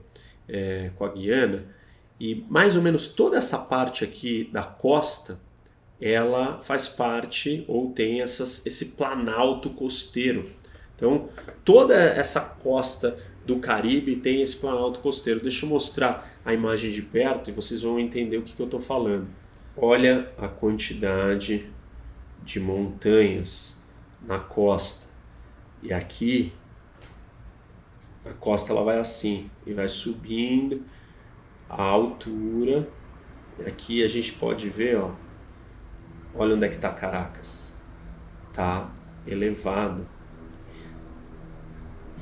é, 0.46 0.92
com 0.96 1.06
a 1.06 1.10
Guiana, 1.14 1.64
e 2.20 2.44
mais 2.50 2.76
ou 2.76 2.82
menos 2.82 3.08
toda 3.08 3.38
essa 3.38 3.58
parte 3.58 4.04
aqui 4.04 4.50
da 4.52 4.64
costa 4.64 5.40
ela 6.02 6.60
faz 6.60 6.90
parte 6.90 7.64
ou 7.66 7.92
tem 7.92 8.22
essas, 8.22 8.66
esse 8.66 8.88
planalto 8.88 9.70
costeiro. 9.70 10.52
Então, 11.04 11.28
toda 11.66 11.96
essa 11.96 12.40
costa 12.40 13.18
do 13.46 13.60
Caribe 13.60 14.16
tem 14.16 14.42
esse 14.42 14.56
planalto 14.56 15.02
costeiro. 15.02 15.42
Deixa 15.42 15.66
eu 15.66 15.70
mostrar 15.70 16.32
a 16.46 16.54
imagem 16.54 16.92
de 16.92 17.02
perto 17.02 17.50
e 17.50 17.54
vocês 17.54 17.82
vão 17.82 18.00
entender 18.00 18.38
o 18.38 18.42
que, 18.42 18.54
que 18.54 18.62
eu 18.62 18.68
estou 18.68 18.80
falando. 18.80 19.28
Olha 19.76 20.32
a 20.38 20.48
quantidade 20.48 21.70
de 22.42 22.58
montanhas 22.58 23.78
na 24.22 24.40
costa. 24.40 25.10
E 25.82 25.92
aqui 25.92 26.54
a 28.24 28.32
costa 28.32 28.72
ela 28.72 28.84
vai 28.86 28.98
assim 28.98 29.52
e 29.68 29.74
vai 29.74 29.90
subindo 29.90 30.84
a 31.70 31.84
altura. 31.84 32.88
E 33.60 33.64
aqui 33.64 34.06
a 34.06 34.08
gente 34.08 34.32
pode 34.32 34.70
ver, 34.70 34.98
ó, 35.00 35.12
Olha 36.36 36.56
onde 36.56 36.66
é 36.66 36.70
que 36.70 36.76
está 36.76 36.90
Caracas. 36.90 37.76
Está 38.50 38.90
elevado. 39.28 40.08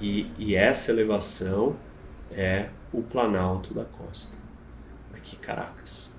E, 0.02 0.32
e 0.38 0.56
essa 0.56 0.92
elevação 0.92 1.78
é 2.32 2.70
o 2.92 3.04
planalto 3.04 3.74
da 3.74 3.86
costa. 3.86 4.36
Aqui 5.14 5.36
Caracas. 5.36 6.18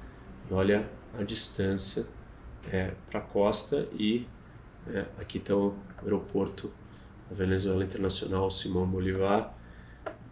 E 0.49 0.55
olha 0.55 0.88
a 1.18 1.25
distância 1.25 2.07
é, 2.71 2.92
para 3.11 3.18
a 3.18 3.23
costa 3.23 3.88
e 3.92 4.27
é, 4.87 5.05
aqui 5.18 5.38
está 5.38 5.57
o 5.57 5.75
aeroporto 6.03 6.73
da 7.29 7.35
Venezuela 7.35 7.83
Internacional 7.83 8.49
Simão 8.51 8.87
Bolivar, 8.87 9.53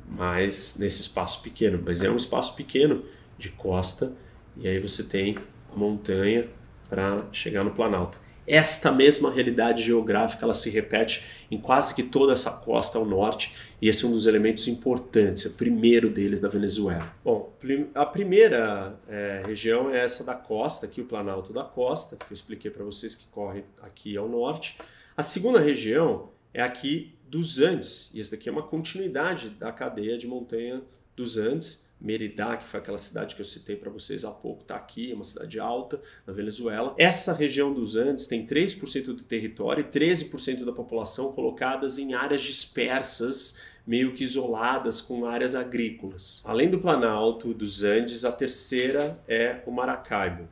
mas 0.08 0.76
nesse 0.78 1.00
espaço 1.00 1.42
pequeno, 1.42 1.82
mas 1.84 2.02
é 2.02 2.10
um 2.10 2.16
espaço 2.16 2.54
pequeno 2.54 3.04
de 3.36 3.50
costa 3.50 4.12
e 4.56 4.68
aí 4.68 4.78
você 4.78 5.02
tem 5.02 5.36
a 5.72 5.76
montanha 5.76 6.48
para 6.88 7.24
chegar 7.32 7.64
no 7.64 7.70
Planalto. 7.70 8.18
Esta 8.50 8.90
mesma 8.90 9.30
realidade 9.30 9.82
geográfica 9.82 10.44
ela 10.44 10.52
se 10.52 10.68
repete 10.68 11.24
em 11.50 11.58
quase 11.58 11.94
que 11.94 12.02
toda 12.02 12.32
essa 12.32 12.50
costa 12.50 12.98
ao 12.98 13.04
norte, 13.04 13.54
e 13.80 13.88
esse 13.88 14.04
é 14.04 14.08
um 14.08 14.10
dos 14.10 14.26
elementos 14.26 14.66
importantes, 14.66 15.44
o 15.44 15.52
primeiro 15.52 16.10
deles 16.10 16.40
da 16.40 16.48
Venezuela. 16.48 17.14
Bom, 17.24 17.52
a 17.94 18.04
primeira 18.04 18.98
é, 19.08 19.42
região 19.46 19.90
é 19.94 20.00
essa 20.04 20.24
da 20.24 20.34
costa, 20.34 20.86
aqui 20.86 21.00
o 21.00 21.04
Planalto 21.04 21.52
da 21.52 21.62
Costa, 21.62 22.16
que 22.16 22.32
eu 22.32 22.34
expliquei 22.34 22.70
para 22.70 22.84
vocês 22.84 23.14
que 23.14 23.26
corre 23.28 23.62
aqui 23.80 24.16
ao 24.16 24.28
norte. 24.28 24.76
A 25.16 25.22
segunda 25.22 25.60
região 25.60 26.30
é 26.52 26.60
aqui 26.60 27.14
dos 27.28 27.60
Andes, 27.60 28.10
e 28.12 28.20
essa 28.20 28.32
daqui 28.32 28.48
é 28.48 28.52
uma 28.52 28.64
continuidade 28.64 29.50
da 29.50 29.70
cadeia 29.70 30.18
de 30.18 30.26
montanha 30.26 30.82
dos 31.14 31.38
Andes, 31.38 31.88
Merida, 32.00 32.56
que 32.56 32.66
foi 32.66 32.80
aquela 32.80 32.96
cidade 32.96 33.34
que 33.34 33.40
eu 33.42 33.44
citei 33.44 33.76
para 33.76 33.90
vocês 33.90 34.24
há 34.24 34.30
pouco, 34.30 34.62
está 34.62 34.74
aqui, 34.74 35.12
é 35.12 35.14
uma 35.14 35.24
cidade 35.24 35.60
alta 35.60 36.00
na 36.26 36.32
Venezuela. 36.32 36.94
Essa 36.96 37.34
região 37.34 37.74
dos 37.74 37.94
Andes 37.94 38.26
tem 38.26 38.46
3% 38.46 39.04
do 39.06 39.22
território 39.22 39.82
e 39.82 39.84
13% 39.84 40.64
da 40.64 40.72
população 40.72 41.32
colocadas 41.32 41.98
em 41.98 42.14
áreas 42.14 42.40
dispersas, 42.40 43.58
meio 43.86 44.14
que 44.14 44.24
isoladas, 44.24 45.02
com 45.02 45.26
áreas 45.26 45.54
agrícolas. 45.54 46.40
Além 46.44 46.70
do 46.70 46.78
Planalto 46.78 47.52
dos 47.52 47.84
Andes, 47.84 48.24
a 48.24 48.32
terceira 48.32 49.20
é 49.28 49.60
o 49.66 49.70
Maracaibo, 49.70 50.48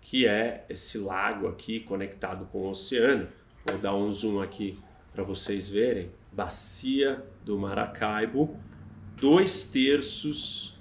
que 0.00 0.26
é 0.26 0.64
esse 0.68 0.98
lago 0.98 1.46
aqui 1.46 1.78
conectado 1.78 2.46
com 2.46 2.62
o 2.62 2.70
oceano. 2.70 3.28
Vou 3.64 3.78
dar 3.78 3.94
um 3.94 4.10
zoom 4.10 4.40
aqui 4.40 4.78
para 5.12 5.22
vocês 5.22 5.68
verem. 5.68 6.10
Bacia 6.32 7.22
do 7.44 7.58
Maracaibo, 7.58 8.56
dois 9.16 9.64
terços 9.64 10.77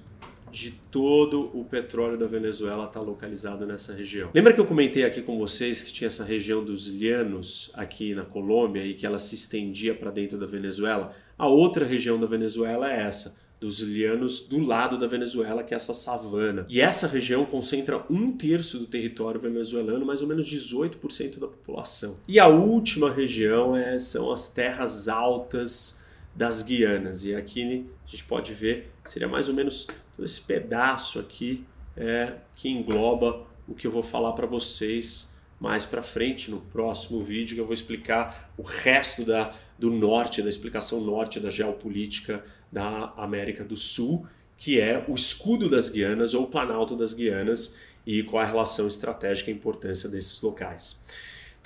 de 0.52 0.72
todo 0.72 1.52
o 1.54 1.64
petróleo 1.64 2.18
da 2.18 2.26
Venezuela 2.26 2.86
está 2.86 3.00
localizado 3.00 3.66
nessa 3.66 3.94
região. 3.94 4.30
Lembra 4.34 4.54
que 4.54 4.60
eu 4.60 4.66
comentei 4.66 5.04
aqui 5.04 5.22
com 5.22 5.38
vocês 5.38 5.82
que 5.82 5.92
tinha 5.92 6.08
essa 6.08 6.24
região 6.24 6.64
dos 6.64 6.88
Llanos 6.88 7.72
aqui 7.74 8.14
na 8.16 8.24
Colômbia 8.24 8.86
e 8.86 8.94
que 8.94 9.06
ela 9.06 9.20
se 9.20 9.36
estendia 9.36 9.94
para 9.94 10.12
dentro 10.12 10.38
da 10.38 10.46
Venezuela? 10.46 11.14
A 11.38 11.48
outra 11.48 11.86
região 11.86 12.20
da 12.20 12.26
Venezuela 12.26 12.92
é 12.92 13.02
essa, 13.02 13.36
dos 13.60 13.82
Llanos 13.82 14.42
do 14.42 14.60
lado 14.60 14.98
da 14.98 15.08
Venezuela, 15.08 15.64
que 15.64 15.74
é 15.74 15.78
essa 15.78 15.94
savana. 15.94 16.66
E 16.70 16.80
essa 16.80 17.08
região 17.08 17.46
concentra 17.46 18.04
um 18.10 18.32
terço 18.32 18.78
do 18.78 18.86
território 18.86 19.40
venezuelano, 19.40 20.06
mais 20.06 20.22
ou 20.22 20.28
menos 20.28 20.48
18% 20.48 21.40
da 21.40 21.48
população. 21.48 22.18
E 22.28 22.40
a 22.40 22.48
última 22.48 23.12
região 23.12 23.76
é, 23.76 23.98
são 24.00 24.32
as 24.32 24.50
terras 24.50 25.08
altas 25.08 26.00
das 26.38 26.62
Guianas. 26.62 27.26
E 27.26 27.36
aqui 27.36 27.64
a 28.06 28.10
gente 28.10 28.24
pode 28.24 28.54
ver, 28.54 28.92
seria 29.04 29.28
mais 29.28 29.50
ou 29.50 29.56
menos 29.56 29.88
todo 30.16 30.24
esse 30.24 30.40
pedaço 30.40 31.20
aqui 31.20 31.66
é, 31.98 32.36
que 32.56 32.70
engloba 32.70 33.46
o 33.68 33.74
que 33.74 33.88
eu 33.88 33.92
vou 33.92 34.04
falar 34.04 34.34
para 34.34 34.46
vocês 34.46 35.36
mais 35.60 35.86
para 35.86 36.04
frente 36.04 36.52
no 36.52 36.62
próximo 36.62 37.24
vídeo 37.24 37.56
que 37.56 37.62
eu 37.62 37.66
vou 37.66 37.74
explicar 37.74 38.52
o 38.56 38.62
resto 38.62 39.26
da, 39.26 39.56
do 39.78 39.90
norte, 39.90 40.44
da 40.44 40.50
explicação 40.50 41.02
norte 41.02 41.40
da 41.40 41.50
geopolítica 41.50 42.46
da 42.72 43.12
América 43.18 43.64
do 43.64 43.76
Sul, 43.76 44.28
que 44.56 44.80
é 44.80 45.04
o 45.08 45.16
escudo 45.16 45.68
das 45.68 45.90
Guianas 45.90 46.36
ou 46.36 46.44
o 46.44 46.48
Planalto 46.48 46.96
das 46.96 47.12
Guianas 47.14 47.76
e 48.06 48.22
qual 48.22 48.44
a 48.44 48.46
relação 48.46 48.88
estratégica 48.88 49.50
e 49.50 49.54
importância 49.54 50.08
desses 50.08 50.40
locais. 50.42 51.02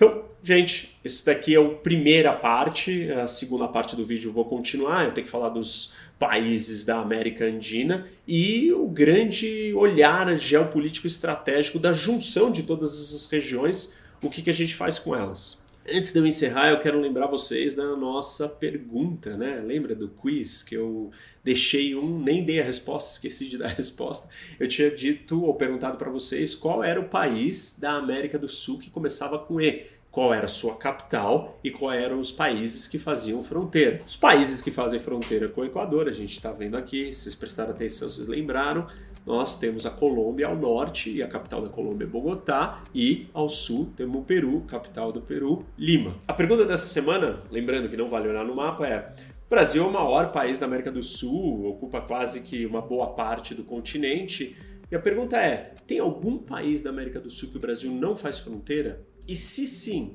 Então, 0.02 0.24
gente, 0.42 0.98
isso 1.06 1.24
daqui 1.24 1.56
é 1.56 1.60
a 1.60 1.70
primeira 1.70 2.34
parte. 2.34 3.12
A 3.12 3.28
segunda 3.28 3.68
parte 3.68 3.96
do 3.96 4.04
vídeo 4.04 4.30
eu 4.30 4.34
vou 4.34 4.46
continuar. 4.46 5.06
Eu 5.06 5.12
tenho 5.12 5.26
que 5.26 5.32
falar 5.32 5.50
dos 5.50 5.94
países 6.18 6.84
da 6.84 6.98
América 6.98 7.46
Andina 7.46 8.08
e 8.28 8.74
o 8.74 8.88
grande 8.88 9.72
olhar 9.76 10.36
geopolítico 10.38 11.06
estratégico 11.06 11.78
da 11.78 11.94
junção 11.94 12.50
de 12.50 12.64
todas 12.64 13.00
essas 13.00 13.28
regiões, 13.28 13.96
o 14.24 14.30
que, 14.32 14.42
que 14.42 14.50
a 14.50 14.54
gente 14.54 14.74
faz 14.74 14.98
com 14.98 15.16
elas. 15.16 15.61
Antes 15.94 16.14
de 16.14 16.20
eu 16.20 16.26
encerrar, 16.26 16.70
eu 16.70 16.80
quero 16.80 17.00
lembrar 17.00 17.28
vocês 17.28 17.76
da 17.76 17.96
nossa 17.98 18.48
pergunta, 18.48 19.36
né? 19.36 19.60
Lembra 19.60 19.94
do 19.94 20.08
quiz 20.08 20.64
que 20.64 20.76
eu 20.76 21.12
deixei 21.44 21.96
um, 21.96 22.18
nem 22.18 22.46
dei 22.46 22.62
a 22.62 22.64
resposta, 22.64 23.12
esqueci 23.18 23.50
de 23.50 23.58
dar 23.58 23.66
a 23.66 23.74
resposta. 23.74 24.30
Eu 24.58 24.68
tinha 24.68 24.90
dito 24.90 25.44
ou 25.44 25.54
perguntado 25.54 25.98
para 25.98 26.10
vocês 26.10 26.56
qual 26.56 26.82
era 26.82 27.00
o 27.00 27.10
país 27.10 27.78
da 27.78 27.94
América 27.94 28.40
do 28.40 28.48
Sul 28.48 28.80
que 28.80 28.90
começava 28.90 29.38
com 29.38 29.60
E 29.60 29.86
qual 30.10 30.34
era 30.34 30.46
a 30.46 30.50
sua 30.50 30.76
capital 30.76 31.58
e 31.64 31.72
quais 31.72 32.04
eram 32.04 32.20
os 32.20 32.32
países 32.32 32.86
que 32.86 33.00
faziam 33.00 33.42
fronteira. 33.42 34.02
Os 34.06 34.18
países 34.18 34.62
que 34.62 34.70
fazem 34.70 35.00
fronteira 35.00 35.48
com 35.48 35.62
o 35.62 35.66
Equador, 35.66 36.10
a 36.10 36.12
gente 36.12 36.34
está 36.34 36.52
vendo 36.52 36.76
aqui, 36.76 37.14
vocês 37.14 37.34
prestaram 37.34 37.72
atenção, 37.72 38.10
vocês 38.10 38.28
lembraram, 38.28 38.88
nós 39.26 39.58
temos 39.58 39.86
a 39.86 39.90
Colômbia 39.90 40.48
ao 40.48 40.56
norte, 40.56 41.12
e 41.12 41.22
a 41.22 41.28
capital 41.28 41.62
da 41.62 41.70
Colômbia 41.70 42.06
é 42.06 42.08
Bogotá, 42.08 42.82
e 42.94 43.28
ao 43.34 43.48
sul 43.48 43.92
temos 43.96 44.22
o 44.22 44.24
Peru, 44.24 44.62
capital 44.62 45.12
do 45.12 45.22
Peru, 45.22 45.64
Lima. 45.78 46.16
A 46.28 46.34
pergunta 46.34 46.66
dessa 46.66 46.88
semana, 46.88 47.44
lembrando 47.52 47.88
que 47.90 47.98
não 47.98 48.08
vale 48.08 48.28
olhar 48.28 48.44
no 48.44 48.56
mapa, 48.56 48.88
é: 48.88 49.14
o 49.46 49.50
Brasil 49.50 49.84
é 49.84 49.88
o 49.88 49.92
maior 49.92 50.32
país 50.32 50.58
da 50.58 50.66
América 50.66 50.92
do 50.92 51.04
Sul, 51.04 51.66
ocupa 51.66 52.02
quase 52.02 52.42
que 52.42 52.66
uma 52.66 52.82
boa 52.82 53.08
parte 53.08 53.54
do 53.54 53.64
continente. 53.64 54.56
E 54.90 54.96
a 54.96 55.00
pergunta 55.00 55.38
é: 55.38 55.74
tem 55.86 56.00
algum 56.00 56.38
país 56.38 56.82
da 56.82 56.90
América 56.90 57.20
do 57.20 57.30
Sul 57.30 57.50
que 57.50 57.58
o 57.58 57.62
Brasil 57.62 57.92
não 57.92 58.16
faz 58.16 58.40
fronteira? 58.40 59.06
E 59.28 59.36
se 59.36 59.68
sim, 59.68 60.14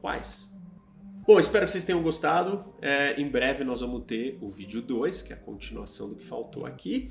quais? 0.00 0.52
Bom, 1.26 1.38
espero 1.38 1.64
que 1.64 1.70
vocês 1.70 1.84
tenham 1.84 2.02
gostado. 2.02 2.64
É, 2.80 3.20
em 3.20 3.28
breve 3.28 3.62
nós 3.62 3.80
vamos 3.80 4.04
ter 4.04 4.38
o 4.40 4.50
vídeo 4.50 4.82
2, 4.82 5.22
que 5.22 5.32
é 5.32 5.36
a 5.36 5.38
continuação 5.38 6.08
do 6.08 6.16
que 6.16 6.24
faltou 6.24 6.66
aqui. 6.66 7.10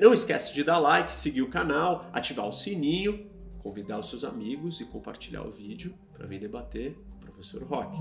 Não 0.00 0.12
esquece 0.12 0.54
de 0.54 0.64
dar 0.64 0.78
like, 0.78 1.14
seguir 1.14 1.42
o 1.42 1.50
canal, 1.50 2.06
ativar 2.12 2.46
o 2.46 2.52
sininho, 2.52 3.30
convidar 3.58 3.98
os 3.98 4.08
seus 4.08 4.24
amigos 4.24 4.80
e 4.80 4.84
compartilhar 4.84 5.42
o 5.42 5.50
vídeo 5.50 5.94
para 6.12 6.26
vir 6.26 6.38
debater 6.38 6.94
com 7.10 7.16
o 7.16 7.20
professor 7.20 7.62
Rock. 7.62 7.98